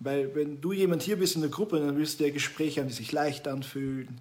Weil 0.01 0.35
wenn 0.35 0.61
du 0.61 0.73
jemand 0.73 1.03
hier 1.03 1.17
bist 1.17 1.37
in 1.37 1.43
der 1.43 1.51
Gruppe, 1.51 1.79
dann 1.79 1.97
willst 1.97 2.21
du 2.21 2.25
ja 2.25 2.31
Gespräche 2.31 2.81
haben, 2.81 2.89
die 2.89 2.95
sich 2.95 3.13
leicht 3.13 3.49
anfühlen, 3.49 4.21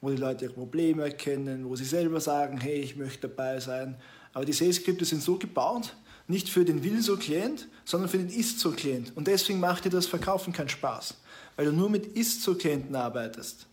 wo 0.00 0.10
die 0.10 0.16
Leute 0.16 0.46
ihre 0.46 0.54
Probleme 0.54 1.04
erkennen, 1.04 1.68
wo 1.68 1.76
sie 1.76 1.84
selber 1.84 2.20
sagen, 2.20 2.58
hey, 2.58 2.80
ich 2.80 2.96
möchte 2.96 3.28
dabei 3.28 3.60
sein. 3.60 3.96
Aber 4.32 4.44
die 4.44 4.52
Sales-Skripte 4.52 5.04
sind 5.04 5.22
so 5.22 5.36
gebaut, 5.36 5.94
nicht 6.28 6.48
für 6.48 6.64
den 6.64 6.82
Will-So-Klient, 6.82 7.68
sondern 7.84 8.08
für 8.08 8.18
den 8.18 8.30
Ist-So-Klient. 8.30 9.12
Und 9.16 9.26
deswegen 9.26 9.60
macht 9.60 9.84
dir 9.84 9.90
das 9.90 10.06
Verkaufen 10.06 10.52
keinen 10.52 10.68
Spaß 10.68 11.16
weil 11.56 11.66
du 11.66 11.72
nur 11.72 11.90
mit 11.90 12.06
Ist-Zu-Klienten 12.06 12.94
arbeitest 12.94 13.66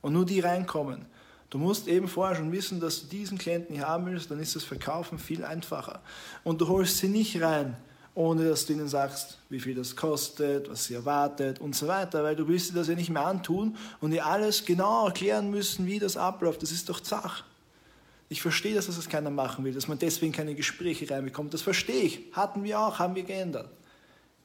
und 0.00 0.12
nur 0.12 0.24
die 0.24 0.40
reinkommen. 0.40 1.06
Du 1.50 1.58
musst 1.58 1.86
eben 1.88 2.08
vorher 2.08 2.36
schon 2.36 2.52
wissen, 2.52 2.80
dass 2.80 3.02
du 3.02 3.06
diesen 3.06 3.38
Klienten 3.38 3.76
hier 3.76 3.86
haben 3.86 4.06
willst, 4.06 4.30
dann 4.30 4.40
ist 4.40 4.56
das 4.56 4.64
Verkaufen 4.64 5.18
viel 5.18 5.44
einfacher. 5.44 6.00
Und 6.42 6.60
du 6.60 6.68
holst 6.68 6.98
sie 6.98 7.08
nicht 7.08 7.40
rein, 7.40 7.76
ohne 8.14 8.48
dass 8.48 8.66
du 8.66 8.72
ihnen 8.72 8.88
sagst, 8.88 9.38
wie 9.50 9.60
viel 9.60 9.74
das 9.74 9.94
kostet, 9.94 10.68
was 10.68 10.86
sie 10.86 10.94
erwartet 10.94 11.60
und 11.60 11.76
so 11.76 11.86
weiter, 11.86 12.24
weil 12.24 12.36
du 12.36 12.48
willst 12.48 12.70
dir 12.70 12.74
das 12.74 12.88
ja 12.88 12.94
nicht 12.94 13.10
mehr 13.10 13.26
antun 13.26 13.76
und 14.00 14.10
dir 14.10 14.26
alles 14.26 14.64
genau 14.64 15.06
erklären 15.06 15.50
müssen, 15.50 15.86
wie 15.86 15.98
das 15.98 16.16
abläuft. 16.16 16.62
Das 16.62 16.72
ist 16.72 16.88
doch 16.88 17.00
Zach. 17.00 17.44
Ich 18.34 18.42
verstehe, 18.42 18.74
dass 18.74 18.86
das 18.86 19.08
keiner 19.08 19.30
machen 19.30 19.64
will, 19.64 19.72
dass 19.72 19.86
man 19.86 19.96
deswegen 19.96 20.32
keine 20.32 20.56
Gespräche 20.56 21.08
reinbekommt. 21.08 21.54
Das 21.54 21.62
verstehe 21.62 22.02
ich. 22.02 22.20
Hatten 22.32 22.64
wir 22.64 22.80
auch, 22.80 22.98
haben 22.98 23.14
wir 23.14 23.22
geändert. 23.22 23.70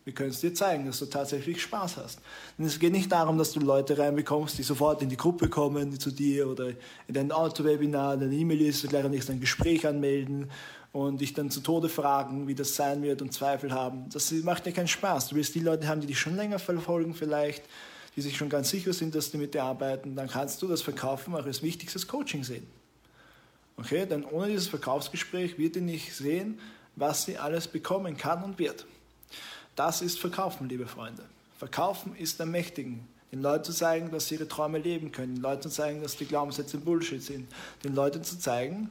Wir 0.03 0.13
können 0.13 0.29
es 0.29 0.41
dir 0.41 0.53
zeigen, 0.53 0.85
dass 0.85 0.99
du 0.99 1.07
tatsächlich 1.07 1.59
Spaß 1.59 1.97
hast. 1.97 2.19
Denn 2.59 2.67
es 2.67 2.77
geht 2.77 2.91
nicht 2.91 3.11
darum, 3.11 3.39
dass 3.39 3.51
du 3.51 3.59
Leute 3.59 3.97
reinbekommst, 3.97 4.59
die 4.59 4.61
sofort 4.61 5.01
in 5.01 5.09
die 5.09 5.17
Gruppe 5.17 5.49
kommen, 5.49 5.89
die 5.89 5.97
zu 5.97 6.11
dir 6.11 6.47
oder 6.47 6.67
in 6.67 7.15
dein 7.15 7.31
Auto-Webinar, 7.31 8.17
deine 8.17 8.35
E-Mail-Liste 8.35 8.89
gleich 8.89 9.05
am 9.05 9.09
nächsten 9.09 9.31
ein 9.31 9.39
Gespräch 9.39 9.87
anmelden 9.87 10.51
und 10.91 11.19
dich 11.19 11.33
dann 11.33 11.49
zu 11.49 11.61
Tode 11.61 11.89
fragen, 11.89 12.47
wie 12.47 12.53
das 12.53 12.75
sein 12.75 13.01
wird 13.01 13.23
und 13.23 13.33
Zweifel 13.33 13.71
haben. 13.71 14.07
Das 14.13 14.31
macht 14.43 14.67
dir 14.67 14.71
keinen 14.71 14.87
Spaß. 14.87 15.29
Du 15.29 15.35
willst 15.35 15.55
die 15.55 15.61
Leute 15.61 15.87
haben, 15.87 16.01
die 16.01 16.05
dich 16.05 16.19
schon 16.19 16.35
länger 16.35 16.59
verfolgen 16.59 17.15
vielleicht, 17.15 17.63
die 18.15 18.21
sich 18.21 18.37
schon 18.37 18.49
ganz 18.49 18.69
sicher 18.69 18.93
sind, 18.93 19.15
dass 19.15 19.31
die 19.31 19.37
mit 19.37 19.55
dir 19.55 19.63
arbeiten, 19.63 20.15
dann 20.15 20.27
kannst 20.27 20.61
du 20.61 20.67
das 20.67 20.83
Verkaufen 20.83 21.33
auch 21.33 21.45
als 21.45 21.63
wichtigstes 21.63 22.07
Coaching 22.07 22.43
sehen. 22.43 22.78
Okay, 23.79 24.05
denn 24.05 24.25
ohne 24.25 24.47
dieses 24.47 24.67
Verkaufsgespräch 24.67 25.57
wird 25.57 25.77
ihr 25.77 25.81
nicht 25.81 26.13
sehen, 26.13 26.59
was 26.97 27.23
sie 27.23 27.37
alles 27.37 27.67
bekommen 27.67 28.17
kann 28.17 28.43
und 28.43 28.59
wird. 28.59 28.85
Das 29.77 30.01
ist 30.01 30.19
Verkaufen, 30.19 30.67
liebe 30.67 30.85
Freunde. 30.85 31.23
Verkaufen 31.57 32.13
ist 32.15 32.41
ermächtigen. 32.41 33.07
Den 33.31 33.41
Leuten 33.41 33.63
zu 33.63 33.73
zeigen, 33.73 34.11
dass 34.11 34.27
sie 34.27 34.35
ihre 34.35 34.49
Träume 34.49 34.79
leben 34.79 35.13
können. 35.13 35.35
Den 35.35 35.41
Leuten 35.41 35.61
zu 35.61 35.69
zeigen, 35.69 36.01
dass 36.01 36.17
die 36.17 36.25
Glaubenssätze 36.25 36.77
Bullshit 36.77 37.23
sind. 37.23 37.47
Den 37.83 37.95
Leuten 37.95 38.21
zu 38.21 38.37
zeigen, 38.37 38.89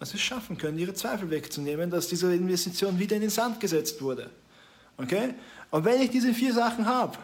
dass 0.00 0.10
sie 0.10 0.16
es 0.16 0.22
schaffen 0.22 0.58
können, 0.58 0.78
ihre 0.78 0.94
Zweifel 0.94 1.30
wegzunehmen, 1.30 1.90
dass 1.90 2.08
diese 2.08 2.34
Investition 2.34 2.98
wieder 2.98 3.14
in 3.14 3.22
den 3.22 3.30
Sand 3.30 3.60
gesetzt 3.60 4.02
wurde. 4.02 4.30
Okay? 4.96 5.34
Und 5.70 5.84
wenn 5.84 6.02
ich 6.02 6.10
diese 6.10 6.34
vier 6.34 6.52
Sachen 6.52 6.86
habe, 6.86 7.16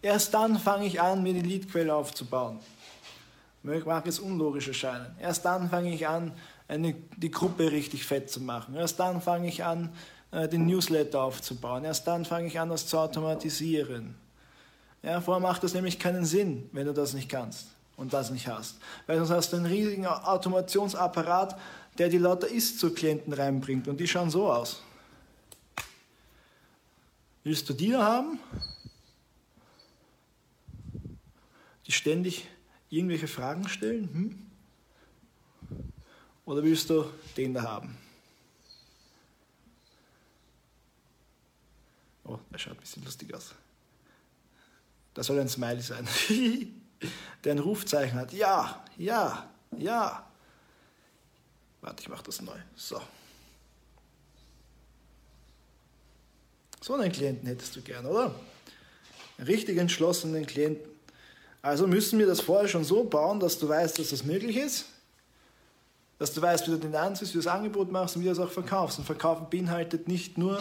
erst 0.00 0.32
dann 0.32 0.58
fange 0.58 0.86
ich 0.86 1.02
an, 1.02 1.22
mir 1.22 1.34
die 1.34 1.40
Leadquelle 1.42 1.94
aufzubauen. 1.94 2.60
Mag 3.64 4.06
es 4.06 4.18
unlogisch 4.18 4.68
erscheinen. 4.68 5.16
Erst 5.18 5.46
dann 5.46 5.70
fange 5.70 5.92
ich 5.94 6.06
an, 6.06 6.32
eine, 6.68 6.94
die 7.16 7.30
Gruppe 7.30 7.72
richtig 7.72 8.04
fett 8.04 8.30
zu 8.30 8.40
machen. 8.40 8.74
Erst 8.74 9.00
dann 9.00 9.22
fange 9.22 9.48
ich 9.48 9.64
an, 9.64 9.90
äh, 10.32 10.46
den 10.48 10.66
Newsletter 10.66 11.22
aufzubauen. 11.22 11.82
Erst 11.84 12.06
dann 12.06 12.26
fange 12.26 12.46
ich 12.46 12.60
an, 12.60 12.68
das 12.68 12.86
zu 12.86 12.98
automatisieren. 12.98 14.16
Ja, 15.02 15.22
vorher 15.22 15.40
macht 15.40 15.64
das 15.64 15.72
nämlich 15.72 15.98
keinen 15.98 16.26
Sinn, 16.26 16.68
wenn 16.72 16.86
du 16.86 16.92
das 16.92 17.14
nicht 17.14 17.30
kannst 17.30 17.68
und 17.96 18.12
das 18.12 18.30
nicht 18.30 18.48
hast. 18.48 18.76
Weil 19.06 19.16
sonst 19.18 19.30
hast 19.30 19.52
du 19.52 19.56
einen 19.56 19.66
riesigen 19.66 20.06
Automationsapparat, 20.06 21.58
der 21.96 22.10
die 22.10 22.18
lauter 22.18 22.48
Ist 22.48 22.78
zu 22.78 22.92
Klienten 22.92 23.32
reinbringt 23.32 23.88
und 23.88 23.98
die 23.98 24.08
schauen 24.08 24.28
so 24.28 24.52
aus. 24.52 24.82
Willst 27.44 27.66
du 27.68 27.72
die 27.72 27.92
da 27.92 28.02
haben? 28.02 28.38
Die 31.86 31.92
ständig 31.92 32.46
irgendwelche 32.96 33.28
Fragen 33.28 33.68
stellen? 33.68 34.08
Hm? 34.12 34.46
Oder 36.44 36.62
willst 36.62 36.90
du 36.90 37.10
den 37.36 37.54
da 37.54 37.62
haben? 37.62 37.96
Oh, 42.24 42.38
der 42.52 42.58
schaut 42.58 42.74
ein 42.74 42.80
bisschen 42.80 43.04
lustig 43.04 43.34
aus. 43.34 43.54
Das 45.14 45.26
soll 45.26 45.38
ein 45.38 45.48
Smiley 45.48 45.82
sein. 45.82 46.08
der 47.44 47.52
ein 47.52 47.58
Rufzeichen 47.58 48.18
hat. 48.18 48.32
Ja, 48.32 48.84
ja, 48.96 49.50
ja. 49.76 50.28
Warte, 51.80 52.02
ich 52.02 52.08
mache 52.08 52.24
das 52.24 52.40
neu. 52.40 52.58
So. 52.74 53.00
So 56.80 56.94
einen 56.94 57.12
Klienten 57.12 57.46
hättest 57.46 57.76
du 57.76 57.82
gern, 57.82 58.06
oder? 58.06 58.34
Einen 59.38 59.46
richtig 59.46 59.78
entschlossenen 59.78 60.46
Klienten. 60.46 60.93
Also 61.64 61.86
müssen 61.86 62.18
wir 62.18 62.26
das 62.26 62.42
vorher 62.42 62.68
schon 62.68 62.84
so 62.84 63.04
bauen, 63.04 63.40
dass 63.40 63.58
du 63.58 63.66
weißt, 63.66 63.98
dass 63.98 64.10
das 64.10 64.22
möglich 64.22 64.58
ist. 64.58 64.84
Dass 66.18 66.34
du 66.34 66.42
weißt, 66.42 66.66
wie 66.66 66.72
du 66.72 66.76
den 66.76 66.94
anziehst, 66.94 67.32
wie 67.32 67.38
du 67.38 67.42
das 67.42 67.50
Angebot 67.50 67.90
machst 67.90 68.16
und 68.16 68.22
wie 68.22 68.26
du 68.26 68.34
das 68.34 68.38
auch 68.38 68.50
verkaufst. 68.50 68.98
Und 68.98 69.06
Verkaufen 69.06 69.46
beinhaltet 69.48 70.06
nicht 70.06 70.36
nur 70.36 70.58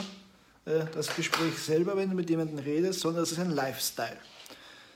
äh, 0.64 0.86
das 0.94 1.14
Gespräch 1.14 1.58
selber, 1.58 1.98
wenn 1.98 2.10
du 2.10 2.16
mit 2.16 2.30
jemandem 2.30 2.58
redest, 2.60 3.02
sondern 3.02 3.24
es 3.24 3.34
ist 3.34 3.40
ein 3.40 3.52
Lifestyle. 3.52 4.16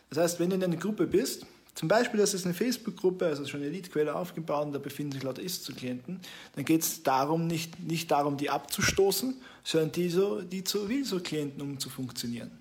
Das 0.10 0.20
heißt, 0.20 0.40
wenn 0.40 0.50
du 0.50 0.56
in 0.56 0.64
einer 0.64 0.78
Gruppe 0.78 1.08
bist, 1.08 1.46
zum 1.76 1.90
Beispiel, 1.90 2.22
das 2.22 2.34
ist 2.34 2.46
eine 2.46 2.54
Facebook-Gruppe, 2.54 3.26
also 3.26 3.46
schon 3.46 3.60
eine 3.62 3.70
Leadquelle 3.70 4.16
aufgebaut 4.16 4.68
und 4.68 4.72
da 4.72 4.80
befinden 4.80 5.12
sich 5.12 5.24
lauter 5.24 5.42
Ist-zu-Klienten. 5.42 6.22
Dann 6.56 6.64
geht 6.64 6.84
es 6.84 7.04
darum, 7.04 7.48
nicht, 7.48 7.82
nicht 7.82 8.12
darum, 8.12 8.38
die 8.38 8.50
abzustoßen, 8.50 9.36
sondern 9.62 9.92
die, 9.92 10.10
so, 10.10 10.42
die 10.42 10.64
zu 10.64 10.88
Will-so-Klienten, 10.88 11.62
um 11.62 11.78
zu 11.80 11.90
funktionieren. 11.90 12.52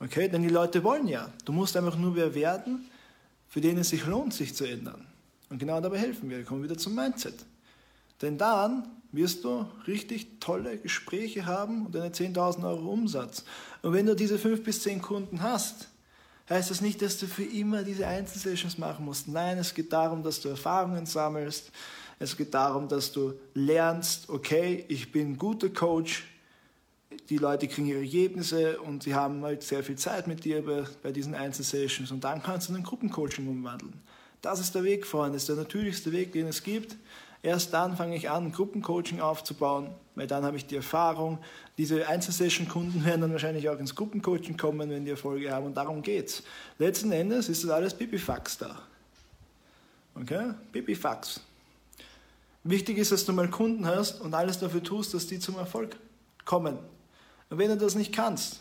Okay, 0.00 0.28
denn 0.28 0.42
die 0.42 0.48
Leute 0.48 0.82
wollen 0.82 1.06
ja. 1.06 1.30
Du 1.44 1.52
musst 1.52 1.76
einfach 1.76 1.96
nur 1.96 2.16
wer 2.16 2.34
werden, 2.34 2.90
für 3.48 3.60
den 3.60 3.78
es 3.78 3.90
sich 3.90 4.06
lohnt, 4.06 4.32
sich 4.32 4.54
zu 4.54 4.64
ändern. 4.64 5.06
Und 5.50 5.58
genau 5.58 5.80
dabei 5.80 5.98
helfen 5.98 6.30
wir. 6.30 6.38
Wir 6.38 6.44
kommen 6.44 6.62
wieder 6.62 6.78
zum 6.78 6.94
Mindset. 6.94 7.34
Denn 8.22 8.38
dann 8.38 8.88
wirst 9.12 9.44
du 9.44 9.66
richtig 9.86 10.40
tolle 10.40 10.78
Gespräche 10.78 11.44
haben 11.44 11.86
und 11.86 11.96
eine 11.96 12.10
10.000 12.10 12.64
Euro 12.64 12.92
Umsatz. 12.92 13.44
Und 13.82 13.92
wenn 13.92 14.06
du 14.06 14.14
diese 14.14 14.38
5 14.38 14.62
bis 14.64 14.82
10 14.82 15.02
Kunden 15.02 15.42
hast, 15.42 15.88
heißt 16.48 16.70
das 16.70 16.80
nicht, 16.80 17.02
dass 17.02 17.18
du 17.18 17.26
für 17.26 17.44
immer 17.44 17.82
diese 17.82 18.06
Einzelsessions 18.06 18.78
machen 18.78 19.04
musst. 19.04 19.28
Nein, 19.28 19.58
es 19.58 19.74
geht 19.74 19.92
darum, 19.92 20.22
dass 20.22 20.40
du 20.40 20.48
Erfahrungen 20.48 21.06
sammelst. 21.06 21.70
Es 22.18 22.36
geht 22.36 22.54
darum, 22.54 22.88
dass 22.88 23.12
du 23.12 23.34
lernst, 23.54 24.28
okay, 24.28 24.84
ich 24.88 25.10
bin 25.12 25.36
guter 25.36 25.70
Coach. 25.70 26.24
Die 27.28 27.38
Leute 27.38 27.66
kriegen 27.66 27.88
ihre 27.88 28.00
Ergebnisse 28.00 28.80
und 28.80 29.02
sie 29.02 29.14
haben 29.14 29.42
halt 29.42 29.62
sehr 29.62 29.82
viel 29.82 29.96
Zeit 29.96 30.26
mit 30.26 30.44
dir 30.44 30.64
bei, 30.64 30.84
bei 31.02 31.12
diesen 31.12 31.34
Einzelsessions 31.34 32.12
und 32.12 32.22
dann 32.22 32.42
kannst 32.42 32.68
du 32.68 32.72
in 32.72 32.78
ein 32.78 32.84
Gruppencoaching 32.84 33.48
umwandeln. 33.48 33.94
Das 34.42 34.60
ist 34.60 34.74
der 34.74 34.84
Weg, 34.84 35.06
Freunde, 35.06 35.34
das 35.34 35.42
ist 35.42 35.48
der 35.48 35.56
natürlichste 35.56 36.12
Weg, 36.12 36.32
den 36.32 36.46
es 36.46 36.62
gibt. 36.62 36.96
Erst 37.42 37.72
dann 37.72 37.96
fange 37.96 38.16
ich 38.16 38.28
an, 38.30 38.52
Gruppencoaching 38.52 39.20
aufzubauen, 39.20 39.90
weil 40.14 40.26
dann 40.26 40.44
habe 40.44 40.56
ich 40.56 40.66
die 40.66 40.76
Erfahrung. 40.76 41.38
Diese 41.78 42.06
Einzelsession-Kunden 42.06 43.04
werden 43.04 43.22
dann 43.22 43.32
wahrscheinlich 43.32 43.68
auch 43.68 43.78
ins 43.78 43.94
Gruppencoaching 43.94 44.56
kommen, 44.56 44.90
wenn 44.90 45.04
die 45.04 45.10
Erfolge 45.10 45.50
haben 45.50 45.66
und 45.66 45.76
darum 45.76 46.02
geht's. 46.02 46.42
Letzten 46.78 47.12
Endes 47.12 47.48
ist 47.48 47.64
das 47.64 47.70
alles 47.70 47.94
Pipifax 47.94 48.58
da. 48.58 48.82
Okay? 50.14 50.52
Pipifax. 50.72 51.40
Wichtig 52.62 52.98
ist, 52.98 53.10
dass 53.10 53.24
du 53.24 53.32
mal 53.32 53.48
Kunden 53.48 53.86
hast 53.86 54.20
und 54.20 54.34
alles 54.34 54.58
dafür 54.58 54.82
tust, 54.82 55.14
dass 55.14 55.26
die 55.26 55.38
zum 55.38 55.56
Erfolg 55.56 55.96
kommen. 56.44 56.78
Und 57.50 57.58
wenn 57.58 57.68
du 57.68 57.76
das 57.76 57.94
nicht 57.94 58.12
kannst, 58.12 58.60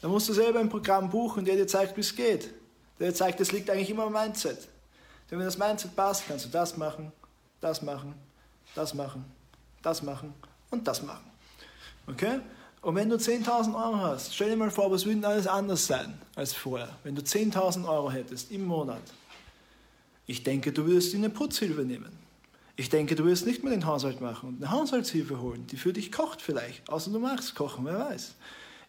dann 0.00 0.10
musst 0.10 0.28
du 0.28 0.32
selber 0.32 0.58
ein 0.58 0.68
Programm 0.68 1.10
buchen, 1.10 1.44
der 1.44 1.56
dir 1.56 1.66
zeigt, 1.66 1.96
wie 1.96 2.00
es 2.00 2.14
geht. 2.14 2.52
Der 2.98 3.08
dir 3.08 3.14
zeigt, 3.14 3.40
es 3.40 3.52
liegt 3.52 3.70
eigentlich 3.70 3.90
immer 3.90 4.04
am 4.04 4.12
Mindset. 4.12 4.68
Denn 5.30 5.38
wenn 5.38 5.46
das 5.46 5.58
Mindset 5.58 5.94
passt, 5.94 6.26
kannst 6.26 6.46
du 6.46 6.48
das 6.48 6.76
machen, 6.76 7.12
das 7.60 7.82
machen, 7.82 8.14
das 8.74 8.94
machen, 8.94 9.24
das 9.82 10.02
machen 10.02 10.34
und 10.70 10.86
das 10.86 11.02
machen. 11.02 11.30
Okay? 12.06 12.40
Und 12.82 12.94
wenn 12.94 13.08
du 13.08 13.16
10.000 13.16 13.74
Euro 13.74 13.96
hast, 13.96 14.34
stell 14.34 14.50
dir 14.50 14.56
mal 14.56 14.70
vor, 14.70 14.90
was 14.90 15.04
würde 15.04 15.26
alles 15.26 15.46
anders 15.46 15.86
sein 15.86 16.18
als 16.36 16.52
vorher, 16.52 16.88
wenn 17.02 17.14
du 17.14 17.22
10.000 17.22 17.88
Euro 17.88 18.10
hättest 18.10 18.50
im 18.52 18.64
Monat. 18.64 19.02
Ich 20.26 20.42
denke, 20.42 20.72
du 20.72 20.86
würdest 20.86 21.12
dir 21.12 21.18
eine 21.18 21.30
Putzhilfe 21.30 21.82
nehmen. 21.82 22.25
Ich 22.76 22.90
denke, 22.90 23.14
du 23.14 23.24
wirst 23.24 23.46
nicht 23.46 23.62
mehr 23.62 23.72
den 23.72 23.86
Haushalt 23.86 24.20
machen 24.20 24.50
und 24.50 24.62
eine 24.62 24.70
Haushaltshilfe 24.70 25.40
holen, 25.40 25.66
die 25.66 25.78
für 25.78 25.94
dich 25.94 26.12
kocht 26.12 26.42
vielleicht, 26.42 26.88
außer 26.90 27.10
du 27.10 27.18
magst 27.18 27.54
kochen, 27.54 27.86
wer 27.86 27.98
weiß. 27.98 28.34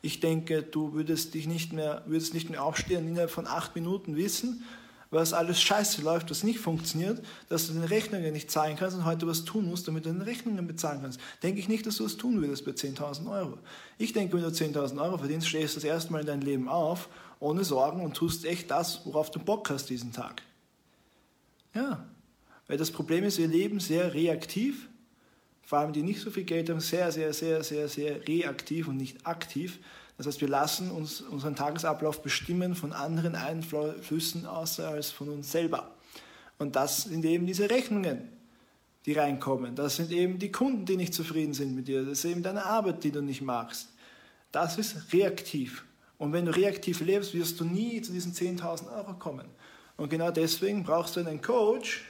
Ich 0.02 0.20
denke, 0.20 0.62
du 0.62 0.94
würdest 0.94 1.34
dich 1.34 1.48
nicht 1.48 1.72
mehr, 1.72 2.04
würdest 2.06 2.34
nicht 2.34 2.50
mehr 2.50 2.64
aufstehen 2.64 3.08
innerhalb 3.08 3.32
von 3.32 3.48
acht 3.48 3.76
Minuten 3.76 4.18
wissen, 4.18 4.64
was 5.10 5.32
alles 5.32 5.62
scheiße 5.62 6.02
läuft, 6.02 6.30
was 6.30 6.44
nicht 6.44 6.60
funktioniert, 6.60 7.24
dass 7.48 7.68
du 7.68 7.74
deine 7.74 7.90
Rechnungen 7.90 8.34
nicht 8.34 8.52
zahlen 8.52 8.76
kannst 8.76 8.98
und 8.98 9.06
heute 9.06 9.26
was 9.26 9.46
tun 9.46 9.70
musst, 9.70 9.88
damit 9.88 10.06
du 10.06 10.10
deine 10.10 10.26
Rechnungen 10.26 10.68
bezahlen 10.68 11.02
kannst. 11.02 11.22
Denke 11.42 11.62
ich 11.62 11.70
nicht, 11.70 11.86
dass 11.86 11.96
du 11.96 12.04
das 12.04 12.18
tun 12.18 12.42
würdest 12.42 12.66
bei 12.66 12.72
10.000 12.72 13.32
Euro. 13.32 13.58
Ich 13.98 14.12
denke, 14.12 14.36
wenn 14.36 14.44
du 14.44 14.50
10.000 14.50 15.02
Euro 15.02 15.18
verdienst, 15.18 15.48
stehst 15.48 15.76
du 15.76 15.80
das 15.80 15.86
erste 15.86 16.12
Mal 16.12 16.22
in 16.22 16.28
dein 16.28 16.42
Leben 16.42 16.68
auf, 16.68 17.08
ohne 17.40 17.64
Sorgen 17.64 18.02
und 18.02 18.16
tust 18.16 18.44
echt 18.44 18.70
das, 18.70 19.06
worauf 19.06 19.32
du 19.32 19.40
Bock 19.40 19.70
hast 19.70 19.90
diesen 19.90 20.12
Tag. 20.12 20.42
Ja, 21.74 22.06
weil 22.68 22.78
das 22.78 22.92
Problem 22.92 23.24
ist, 23.24 23.38
wir 23.38 23.48
leben 23.48 23.80
sehr 23.80 24.14
reaktiv, 24.14 24.90
vor 25.62 25.80
allem 25.80 25.94
die 25.94 26.04
nicht 26.04 26.22
so 26.22 26.32
viel 26.32 26.44
Geld 26.44 26.70
haben, 26.70 26.80
sehr, 26.80 27.12
sehr, 27.12 27.34
sehr, 27.34 27.64
sehr, 27.64 27.90
sehr 27.90 28.28
reaktiv 28.28 28.88
und 28.88 28.98
nicht 28.98 29.26
aktiv. 29.26 29.80
Das 30.18 30.26
heißt, 30.26 30.42
wir 30.42 30.48
lassen 30.48 30.90
uns 30.92 31.22
unseren 31.22 31.56
Tagesablauf 31.56 32.22
bestimmen 32.22 32.76
von 32.76 32.94
anderen 32.94 33.36
Einflüssen 33.36 34.46
außer 34.46 34.88
als 34.88 35.12
von 35.12 35.30
uns 35.30 35.52
selber. 35.52 35.96
Und 36.58 36.76
das 36.76 37.04
sind 37.04 37.24
eben 37.26 37.46
diese 37.46 37.70
Rechnungen, 37.70 38.30
die 39.06 39.14
reinkommen. 39.14 39.76
Das 39.76 39.98
sind 39.98 40.12
eben 40.12 40.40
die 40.40 40.52
Kunden, 40.52 40.86
die 40.86 40.98
nicht 40.98 41.14
zufrieden 41.14 41.54
sind 41.54 41.76
mit 41.76 41.88
dir. 41.88 42.04
Das 42.04 42.20
ist 42.20 42.26
eben 42.26 42.44
deine 42.44 42.66
Arbeit, 42.66 43.04
die 43.04 43.12
du 43.12 43.22
nicht 43.22 43.42
magst. 43.42 43.90
Das 44.52 44.78
ist 44.78 45.14
reaktiv. 45.14 45.86
Und 46.18 46.34
wenn 46.34 46.46
du 46.46 46.56
reaktiv 46.56 47.02
lebst, 47.02 47.34
wirst 47.34 47.60
du 47.60 47.66
nie 47.66 48.02
zu 48.02 48.12
diesen 48.12 48.34
10.000 48.34 48.92
Euro 48.92 49.14
kommen. 49.14 49.48
Und 49.98 50.10
genau 50.10 50.32
deswegen 50.32 50.84
brauchst 50.84 51.16
du 51.16 51.20
einen 51.20 51.42
Coach, 51.42 52.04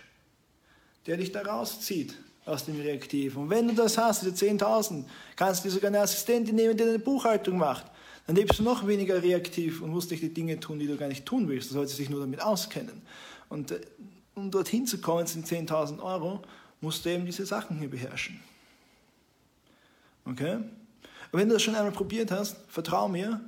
der 1.07 1.17
dich 1.17 1.31
da 1.31 1.41
rauszieht 1.41 2.15
aus 2.45 2.65
dem 2.65 2.79
Reaktiv. 2.79 3.35
Und 3.37 3.49
wenn 3.49 3.67
du 3.67 3.73
das 3.73 3.97
hast, 3.97 4.23
diese 4.23 4.45
10.000, 4.45 5.05
kannst 5.35 5.63
du 5.63 5.69
dir 5.69 5.73
sogar 5.73 5.87
eine 5.87 6.01
Assistentin 6.01 6.55
nehmen, 6.55 6.77
die 6.77 6.83
deine 6.83 6.99
Buchhaltung 6.99 7.57
macht 7.57 7.85
dann 8.27 8.35
lebst 8.35 8.59
du 8.59 8.63
noch 8.63 8.85
weniger 8.85 9.23
reaktiv 9.23 9.81
und 9.81 9.89
musst 9.89 10.11
nicht 10.11 10.21
die 10.21 10.33
Dinge 10.33 10.59
tun, 10.59 10.79
die 10.79 10.87
du 10.87 10.97
gar 10.97 11.07
nicht 11.07 11.25
tun 11.25 11.47
willst. 11.47 11.69
Du 11.69 11.75
solltest 11.75 11.97
dich 11.97 12.09
nur 12.09 12.19
damit 12.19 12.41
auskennen. 12.41 13.01
Und 13.47 13.71
äh, 13.71 13.79
um 14.35 14.51
dorthin 14.51 14.85
zu 14.85 14.99
kommen, 14.99 15.25
sind 15.25 15.47
10.000 15.47 16.01
Euro, 16.03 16.41
musst 16.81 17.05
du 17.05 17.09
eben 17.09 17.25
diese 17.25 17.45
Sachen 17.45 17.79
hier 17.79 17.89
beherrschen. 17.89 18.41
Okay? 20.25 20.55
Und 20.55 21.39
wenn 21.39 21.47
du 21.47 21.53
das 21.53 21.63
schon 21.63 21.75
einmal 21.75 21.93
probiert 21.93 22.29
hast, 22.29 22.57
vertrau 22.67 23.07
mir, 23.07 23.39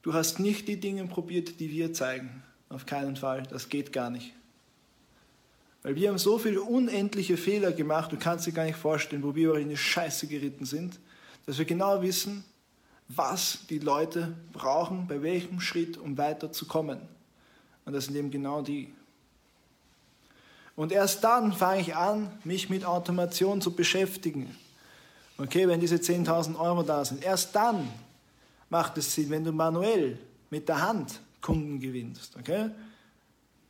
du 0.00 0.14
hast 0.14 0.40
nicht 0.40 0.66
die 0.66 0.80
Dinge 0.80 1.06
probiert, 1.06 1.60
die 1.60 1.70
wir 1.70 1.92
zeigen. 1.92 2.42
Auf 2.70 2.86
keinen 2.86 3.16
Fall. 3.16 3.42
Das 3.50 3.68
geht 3.68 3.92
gar 3.92 4.08
nicht. 4.08 4.32
Weil 5.88 5.96
wir 5.96 6.10
haben 6.10 6.18
so 6.18 6.36
viele 6.36 6.60
unendliche 6.60 7.38
Fehler 7.38 7.72
gemacht, 7.72 8.12
du 8.12 8.18
kannst 8.18 8.46
dir 8.46 8.52
gar 8.52 8.64
nicht 8.64 8.76
vorstellen, 8.76 9.22
wo 9.22 9.34
wir 9.34 9.54
in 9.54 9.70
die 9.70 9.76
Scheiße 9.78 10.26
geritten 10.26 10.66
sind, 10.66 11.00
dass 11.46 11.56
wir 11.56 11.64
genau 11.64 12.02
wissen, 12.02 12.44
was 13.08 13.60
die 13.70 13.78
Leute 13.78 14.34
brauchen, 14.52 15.06
bei 15.08 15.22
welchem 15.22 15.60
Schritt, 15.60 15.96
um 15.96 16.18
weiterzukommen. 16.18 17.00
Und 17.86 17.94
das 17.94 18.04
sind 18.04 18.16
eben 18.16 18.30
genau 18.30 18.60
die. 18.60 18.92
Und 20.76 20.92
erst 20.92 21.24
dann 21.24 21.54
fange 21.54 21.80
ich 21.80 21.96
an, 21.96 22.30
mich 22.44 22.68
mit 22.68 22.84
Automation 22.84 23.62
zu 23.62 23.74
beschäftigen. 23.74 24.54
Okay, 25.38 25.68
wenn 25.68 25.80
diese 25.80 25.96
10.000 25.96 26.60
Euro 26.60 26.82
da 26.82 27.02
sind, 27.02 27.24
erst 27.24 27.56
dann 27.56 27.88
macht 28.68 28.98
es 28.98 29.14
Sinn, 29.14 29.30
wenn 29.30 29.42
du 29.42 29.52
manuell 29.52 30.18
mit 30.50 30.68
der 30.68 30.82
Hand 30.82 31.22
Kunden 31.40 31.80
gewinnst. 31.80 32.36
Okay? 32.38 32.72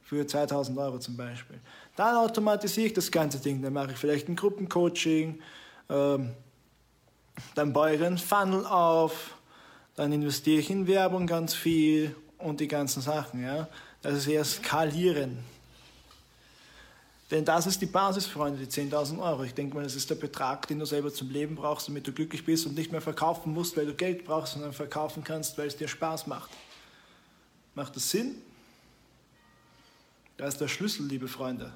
Für 0.02 0.24
2.000 0.24 0.76
Euro 0.78 0.98
zum 0.98 1.16
Beispiel. 1.16 1.60
Dann 1.98 2.14
automatisiere 2.14 2.86
ich 2.86 2.92
das 2.92 3.10
ganze 3.10 3.40
Ding. 3.40 3.60
Dann 3.60 3.72
mache 3.72 3.90
ich 3.90 3.98
vielleicht 3.98 4.28
ein 4.28 4.36
Gruppencoaching, 4.36 5.42
ähm, 5.88 6.30
dann 7.56 7.72
baue 7.72 7.96
ich 7.96 8.00
einen 8.00 8.18
Funnel 8.18 8.64
auf, 8.64 9.34
dann 9.96 10.12
investiere 10.12 10.60
ich 10.60 10.70
in 10.70 10.86
Werbung 10.86 11.26
ganz 11.26 11.54
viel 11.54 12.14
und 12.38 12.60
die 12.60 12.68
ganzen 12.68 13.02
Sachen. 13.02 13.42
Ja? 13.42 13.66
Das 14.00 14.14
ist 14.14 14.28
eher 14.28 14.44
skalieren. 14.44 15.38
Denn 17.32 17.44
das 17.44 17.66
ist 17.66 17.82
die 17.82 17.86
Basis, 17.86 18.26
Freunde, 18.26 18.64
die 18.64 18.70
10.000 18.70 19.20
Euro. 19.20 19.42
Ich 19.42 19.54
denke 19.54 19.74
mal, 19.74 19.82
das 19.82 19.96
ist 19.96 20.08
der 20.08 20.14
Betrag, 20.14 20.68
den 20.68 20.78
du 20.78 20.84
selber 20.84 21.12
zum 21.12 21.30
Leben 21.30 21.56
brauchst, 21.56 21.88
damit 21.88 22.06
du 22.06 22.12
glücklich 22.12 22.44
bist 22.44 22.64
und 22.64 22.76
nicht 22.76 22.92
mehr 22.92 23.00
verkaufen 23.00 23.52
musst, 23.52 23.76
weil 23.76 23.86
du 23.86 23.94
Geld 23.94 24.24
brauchst, 24.24 24.52
sondern 24.52 24.72
verkaufen 24.72 25.24
kannst, 25.24 25.58
weil 25.58 25.66
es 25.66 25.76
dir 25.76 25.88
Spaß 25.88 26.28
macht. 26.28 26.50
Macht 27.74 27.96
das 27.96 28.08
Sinn? 28.08 28.36
Da 30.36 30.46
ist 30.46 30.60
der 30.60 30.68
Schlüssel, 30.68 31.04
liebe 31.04 31.26
Freunde. 31.26 31.72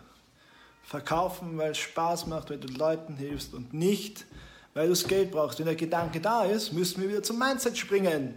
Verkaufen, 0.82 1.56
weil 1.58 1.72
es 1.72 1.78
Spaß 1.78 2.26
macht, 2.26 2.50
weil 2.50 2.58
du 2.58 2.68
Leuten 2.68 3.16
hilfst 3.16 3.54
und 3.54 3.72
nicht, 3.72 4.26
weil 4.74 4.86
du 4.86 4.92
das 4.92 5.06
Geld 5.06 5.30
brauchst. 5.30 5.58
Wenn 5.58 5.66
der 5.66 5.74
Gedanke 5.74 6.20
da 6.20 6.44
ist, 6.44 6.72
müssen 6.72 7.02
wir 7.02 7.08
wieder 7.08 7.22
zum 7.22 7.38
Mindset 7.38 7.78
springen 7.78 8.34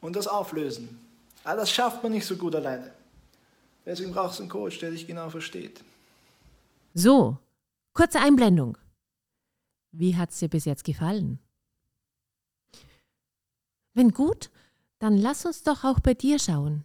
und 0.00 0.16
das 0.16 0.26
auflösen. 0.26 0.98
Aber 1.44 1.58
das 1.58 1.70
schafft 1.70 2.02
man 2.02 2.12
nicht 2.12 2.26
so 2.26 2.36
gut 2.36 2.54
alleine. 2.54 2.92
Deswegen 3.84 4.12
brauchst 4.12 4.38
du 4.38 4.42
einen 4.42 4.50
Coach, 4.50 4.78
der 4.80 4.90
dich 4.90 5.06
genau 5.06 5.30
versteht. 5.30 5.82
So, 6.94 7.38
kurze 7.94 8.20
Einblendung. 8.20 8.76
Wie 9.92 10.16
hat 10.16 10.30
es 10.30 10.38
dir 10.38 10.48
bis 10.48 10.64
jetzt 10.64 10.84
gefallen? 10.84 11.38
Wenn 13.94 14.10
gut, 14.10 14.50
dann 14.98 15.16
lass 15.16 15.46
uns 15.46 15.62
doch 15.62 15.84
auch 15.84 16.00
bei 16.00 16.14
dir 16.14 16.38
schauen, 16.38 16.84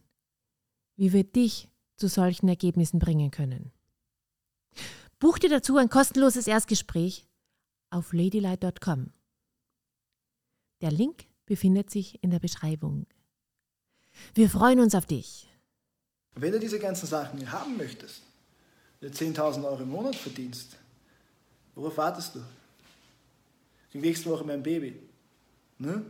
wie 0.95 1.13
wir 1.13 1.23
dich 1.23 1.67
zu 1.97 2.07
solchen 2.07 2.47
Ergebnissen 2.47 2.99
bringen 2.99 3.31
können. 3.31 3.71
Buch 5.19 5.39
dir 5.39 5.49
dazu 5.49 5.77
ein 5.77 5.89
kostenloses 5.89 6.47
Erstgespräch 6.47 7.25
auf 7.89 8.13
ladylight.com. 8.13 9.13
Der 10.81 10.91
Link 10.91 11.27
befindet 11.45 11.89
sich 11.89 12.21
in 12.23 12.31
der 12.31 12.39
Beschreibung. 12.39 13.05
Wir 14.33 14.49
freuen 14.49 14.79
uns 14.79 14.95
auf 14.95 15.05
dich. 15.05 15.47
Wenn 16.35 16.51
du 16.51 16.59
diese 16.59 16.79
ganzen 16.79 17.07
Sachen 17.07 17.51
haben 17.51 17.77
möchtest, 17.77 18.21
wenn 18.99 19.11
du 19.11 19.17
10.000 19.17 19.63
Euro 19.65 19.83
im 19.83 19.89
Monat 19.89 20.15
verdienst, 20.15 20.77
worauf 21.75 21.97
wartest 21.97 22.35
du? 22.35 22.43
Die 23.93 23.99
nächste 23.99 24.29
Woche 24.29 24.43
mein 24.43 24.63
Baby. 24.63 24.99
Ne? 25.77 26.03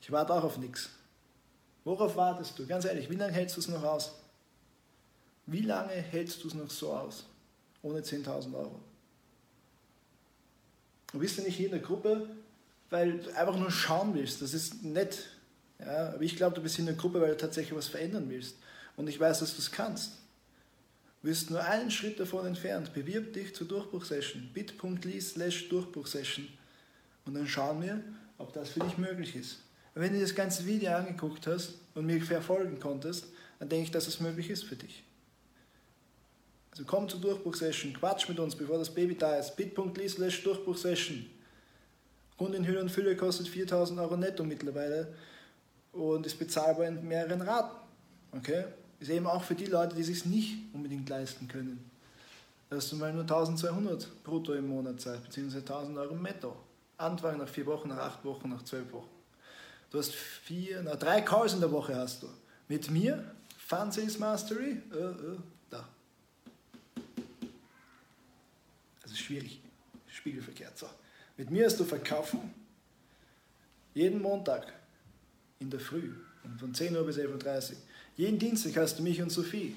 Ich 0.00 0.10
warte 0.10 0.32
auch 0.32 0.44
auf 0.44 0.58
nichts. 0.58 0.88
Worauf 1.84 2.16
wartest 2.16 2.58
du? 2.58 2.66
Ganz 2.66 2.84
ehrlich, 2.84 3.10
wie 3.10 3.16
lange 3.16 3.32
hältst 3.32 3.56
du 3.56 3.60
es 3.60 3.68
noch 3.68 3.82
aus? 3.82 4.12
Wie 5.46 5.62
lange 5.62 5.92
hältst 5.92 6.44
du 6.44 6.48
es 6.48 6.54
noch 6.54 6.70
so 6.70 6.92
aus? 6.92 7.24
Ohne 7.82 8.00
10.000 8.00 8.54
Euro. 8.54 8.80
Du 11.12 11.18
bist 11.18 11.38
ja 11.38 11.44
nicht 11.44 11.56
hier 11.56 11.66
in 11.66 11.72
der 11.72 11.80
Gruppe, 11.80 12.28
weil 12.90 13.18
du 13.18 13.36
einfach 13.36 13.56
nur 13.56 13.70
schauen 13.70 14.14
willst. 14.14 14.42
Das 14.42 14.54
ist 14.54 14.84
nett. 14.84 15.30
Ja, 15.78 16.10
aber 16.14 16.22
ich 16.22 16.36
glaube, 16.36 16.56
du 16.56 16.62
bist 16.62 16.76
hier 16.76 16.82
in 16.82 16.86
der 16.86 16.96
Gruppe, 16.96 17.20
weil 17.20 17.30
du 17.30 17.36
tatsächlich 17.36 17.76
was 17.76 17.88
verändern 17.88 18.28
willst. 18.28 18.56
Und 18.96 19.08
ich 19.08 19.18
weiß, 19.18 19.40
dass 19.40 19.54
du 19.54 19.60
es 19.60 19.70
kannst. 19.70 20.12
Du 21.22 21.28
bist 21.28 21.50
nur 21.50 21.62
einen 21.62 21.90
Schritt 21.90 22.20
davon 22.20 22.46
entfernt. 22.46 22.92
Bewirb 22.92 23.32
dich 23.32 23.54
zur 23.54 23.66
Durchbruchsession. 23.68 24.50
bit.ly 24.52 25.20
slash 25.20 25.68
Durchbruchsession. 25.68 26.48
Und 27.24 27.34
dann 27.34 27.46
schauen 27.46 27.82
wir, 27.82 28.02
ob 28.38 28.52
das 28.52 28.70
für 28.70 28.80
dich 28.80 28.98
möglich 28.98 29.36
ist. 29.36 29.58
Wenn 29.94 30.12
du 30.12 30.20
das 30.20 30.34
ganze 30.34 30.64
Video 30.64 30.92
angeguckt 30.92 31.46
hast 31.46 31.74
und 31.94 32.06
mir 32.06 32.22
verfolgen 32.22 32.78
konntest, 32.78 33.26
dann 33.58 33.68
denke 33.68 33.84
ich, 33.84 33.90
dass 33.90 34.06
es 34.06 34.20
möglich 34.20 34.48
ist 34.48 34.64
für 34.64 34.76
dich. 34.76 35.02
Komm 36.86 37.08
zur 37.08 37.20
Durchbruchsession, 37.20 37.92
quatsch 37.92 38.28
mit 38.28 38.38
uns, 38.38 38.54
bevor 38.54 38.78
das 38.78 38.90
Baby 38.90 39.16
da 39.16 39.36
ist. 39.36 39.56
bit.ly 39.56 40.08
slash 40.08 40.42
Durchbruchsession. 40.42 41.26
Grund 42.36 42.54
in 42.54 42.66
Hülle 42.66 42.80
und 42.80 42.90
Fülle 42.90 43.16
kostet 43.16 43.48
4000 43.48 43.98
Euro 44.00 44.16
netto 44.16 44.44
mittlerweile 44.44 45.14
und 45.92 46.24
ist 46.24 46.38
bezahlbar 46.38 46.86
in 46.86 47.06
mehreren 47.06 47.42
Raten. 47.42 47.76
Okay? 48.32 48.64
Ist 49.00 49.10
eben 49.10 49.26
auch 49.26 49.42
für 49.42 49.54
die 49.54 49.66
Leute, 49.66 49.96
die 49.96 50.02
es 50.02 50.06
sich 50.06 50.24
nicht 50.24 50.56
unbedingt 50.72 51.08
leisten 51.08 51.48
können. 51.48 51.90
Dass 52.70 52.90
du 52.90 52.96
mal 52.96 53.12
nur 53.12 53.22
1200 53.22 54.22
brutto 54.22 54.52
im 54.54 54.68
Monat 54.68 55.00
zahlst, 55.00 55.24
beziehungsweise 55.24 55.60
1000 55.60 55.98
Euro 55.98 56.14
netto. 56.14 56.56
Anfang 56.96 57.38
nach 57.38 57.48
vier 57.48 57.66
Wochen, 57.66 57.88
nach 57.88 57.98
acht 57.98 58.24
Wochen, 58.24 58.48
nach 58.50 58.62
zwölf 58.64 58.92
Wochen. 58.92 59.08
Du 59.90 59.98
hast 59.98 60.14
vier, 60.14 60.82
na, 60.82 60.96
drei 60.96 61.22
Calls 61.22 61.54
in 61.54 61.60
der 61.60 61.72
Woche 61.72 61.96
hast 61.96 62.22
du. 62.22 62.28
Mit 62.68 62.90
mir, 62.90 63.24
Fun 63.56 63.90
Sales 63.90 64.18
Mastery, 64.18 64.82
äh, 64.92 64.96
äh, 64.96 65.38
schwierig. 69.18 69.60
Spiegelverkehrt. 70.08 70.78
So. 70.78 70.88
Mit 71.36 71.50
mir 71.50 71.66
hast 71.66 71.78
du 71.78 71.84
verkaufen. 71.84 72.54
Jeden 73.94 74.22
Montag 74.22 74.72
in 75.60 75.70
der 75.70 75.80
Früh 75.80 76.12
von 76.58 76.74
10 76.74 76.96
Uhr 76.96 77.04
bis 77.04 77.18
11.30 77.18 77.70
Uhr. 77.70 77.76
Jeden 78.16 78.38
Dienstag 78.38 78.76
hast 78.76 78.98
du 78.98 79.02
mich 79.02 79.20
und 79.20 79.30
Sophie 79.30 79.76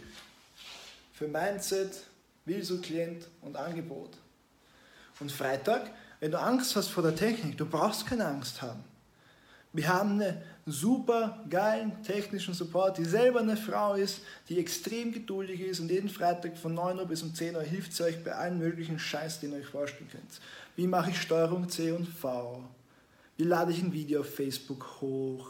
für 1.14 1.28
Mindset, 1.28 2.04
Wilso 2.46 2.78
Klient 2.80 3.28
und 3.42 3.56
Angebot. 3.56 4.18
Und 5.20 5.32
Freitag, 5.32 5.92
wenn 6.20 6.32
du 6.32 6.40
Angst 6.40 6.76
hast 6.76 6.88
vor 6.88 7.04
der 7.04 7.16
Technik, 7.16 7.58
du 7.58 7.66
brauchst 7.66 8.08
keine 8.08 8.26
Angst 8.26 8.62
haben. 8.62 8.84
Wir 9.74 9.88
haben 9.88 10.14
eine 10.14 10.42
super 10.72 11.44
geilen 11.50 12.02
technischen 12.04 12.54
Support, 12.54 12.98
die 12.98 13.06
selber 13.06 13.42
eine 13.42 13.58
Frau 13.58 13.96
ist, 13.96 14.22
die 14.50 14.58
extrem 14.60 15.12
geduldig 15.12 15.62
ist 15.62 15.80
und 15.80 15.92
jeden 15.92 16.10
Freitag 16.10 16.58
von 16.58 16.74
9 16.74 16.98
Uhr 17.00 17.06
bis 17.06 17.22
um 17.24 17.34
10 17.34 17.56
Uhr 17.56 17.62
hilft 17.62 17.94
sie 17.94 18.04
euch 18.04 18.24
bei 18.24 18.34
allen 18.34 18.58
möglichen 18.58 18.98
Scheiß, 18.98 19.40
den 19.40 19.52
ihr 19.52 19.60
euch 19.60 19.68
vorstellen 19.68 20.10
könnt. 20.12 20.42
Wie 20.76 20.88
mache 20.88 21.12
ich 21.12 21.22
Steuerung 21.22 21.70
C 21.70 21.92
und 21.92 22.08
V? 22.08 22.64
Wie 23.38 23.44
lade 23.44 23.72
ich 23.72 23.82
ein 23.82 23.94
Video 23.94 24.22
auf 24.22 24.34
Facebook 24.34 25.02
hoch? 25.02 25.50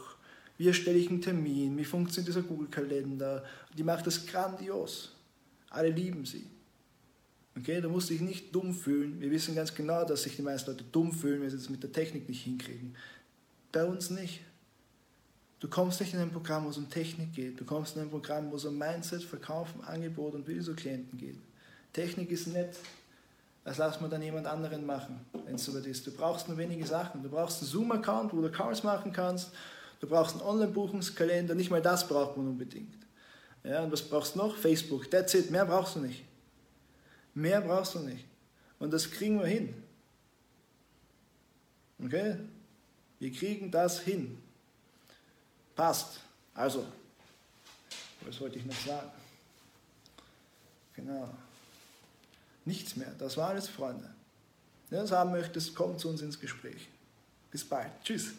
Wie 0.58 0.68
erstelle 0.68 0.98
ich 0.98 1.08
einen 1.08 1.20
Termin? 1.20 1.76
Wie 1.76 1.84
funktioniert 1.84 2.28
dieser 2.28 2.42
Google-Kalender? 2.42 3.44
Die 3.76 3.82
macht 3.82 4.06
das 4.06 4.26
grandios. 4.26 5.14
Alle 5.70 5.90
lieben 5.90 6.24
sie. 6.24 6.46
Okay, 7.58 7.80
da 7.80 7.88
musst 7.88 8.08
du 8.08 8.14
dich 8.14 8.22
nicht 8.22 8.54
dumm 8.54 8.72
fühlen. 8.74 9.20
Wir 9.20 9.30
wissen 9.30 9.54
ganz 9.54 9.74
genau, 9.74 10.04
dass 10.04 10.22
sich 10.22 10.36
die 10.36 10.42
meisten 10.42 10.70
Leute 10.70 10.84
dumm 10.90 11.12
fühlen, 11.12 11.42
wenn 11.42 11.50
sie 11.50 11.56
das 11.56 11.68
mit 11.68 11.82
der 11.82 11.92
Technik 11.92 12.28
nicht 12.28 12.44
hinkriegen. 12.44 12.94
Bei 13.72 13.84
uns 13.84 14.10
nicht. 14.10 14.40
Du 15.62 15.68
kommst 15.68 16.00
nicht 16.00 16.12
in 16.12 16.18
ein 16.18 16.32
Programm, 16.32 16.64
wo 16.64 16.70
es 16.70 16.76
um 16.76 16.90
Technik 16.90 17.34
geht. 17.34 17.60
Du 17.60 17.64
kommst 17.64 17.94
in 17.94 18.02
ein 18.02 18.10
Programm, 18.10 18.50
wo 18.50 18.56
es 18.56 18.64
um 18.64 18.76
Mindset, 18.76 19.22
Verkaufen, 19.22 19.80
Angebot 19.84 20.34
und 20.34 20.44
Klienten 20.44 21.16
geht. 21.16 21.38
Technik 21.92 22.32
ist 22.32 22.48
nett. 22.48 22.76
Das 23.62 23.78
lass 23.78 24.00
mal 24.00 24.10
dann 24.10 24.22
jemand 24.22 24.48
anderen 24.48 24.84
machen, 24.84 25.24
wenn 25.44 25.54
es 25.54 25.64
soweit 25.64 25.86
ist. 25.86 26.04
Du 26.04 26.10
brauchst 26.10 26.48
nur 26.48 26.58
wenige 26.58 26.84
Sachen. 26.84 27.22
Du 27.22 27.28
brauchst 27.28 27.62
einen 27.62 27.70
Zoom-Account, 27.70 28.32
wo 28.32 28.40
du 28.40 28.50
Calls 28.50 28.82
machen 28.82 29.12
kannst. 29.12 29.52
Du 30.00 30.08
brauchst 30.08 30.34
einen 30.34 30.42
Online-Buchungskalender. 30.42 31.54
Nicht 31.54 31.70
mal 31.70 31.80
das 31.80 32.08
braucht 32.08 32.36
man 32.36 32.48
unbedingt. 32.48 32.98
Ja, 33.62 33.84
und 33.84 33.92
was 33.92 34.02
brauchst 34.02 34.34
du 34.34 34.40
noch? 34.40 34.56
Facebook. 34.56 35.08
That's 35.12 35.32
it. 35.34 35.52
Mehr 35.52 35.64
brauchst 35.64 35.94
du 35.94 36.00
nicht. 36.00 36.24
Mehr 37.34 37.60
brauchst 37.60 37.94
du 37.94 38.00
nicht. 38.00 38.24
Und 38.80 38.92
das 38.92 39.08
kriegen 39.08 39.38
wir 39.38 39.46
hin. 39.46 39.74
Okay? 42.04 42.38
Wir 43.20 43.30
kriegen 43.30 43.70
das 43.70 44.00
hin. 44.00 44.41
Passt. 45.74 46.20
Also, 46.54 46.86
was 48.20 48.40
wollte 48.40 48.58
ich 48.58 48.64
noch 48.64 48.86
sagen? 48.86 49.10
Genau. 50.94 51.28
Nichts 52.64 52.96
mehr. 52.96 53.12
Das 53.18 53.36
war 53.36 53.48
alles, 53.48 53.68
Freunde. 53.68 54.12
Wenn 54.90 54.98
du 54.98 55.04
das 55.04 55.12
haben 55.12 55.30
möchtest, 55.30 55.74
komm 55.74 55.98
zu 55.98 56.08
uns 56.08 56.20
ins 56.20 56.38
Gespräch. 56.38 56.88
Bis 57.50 57.64
bald. 57.64 57.90
Tschüss. 58.04 58.32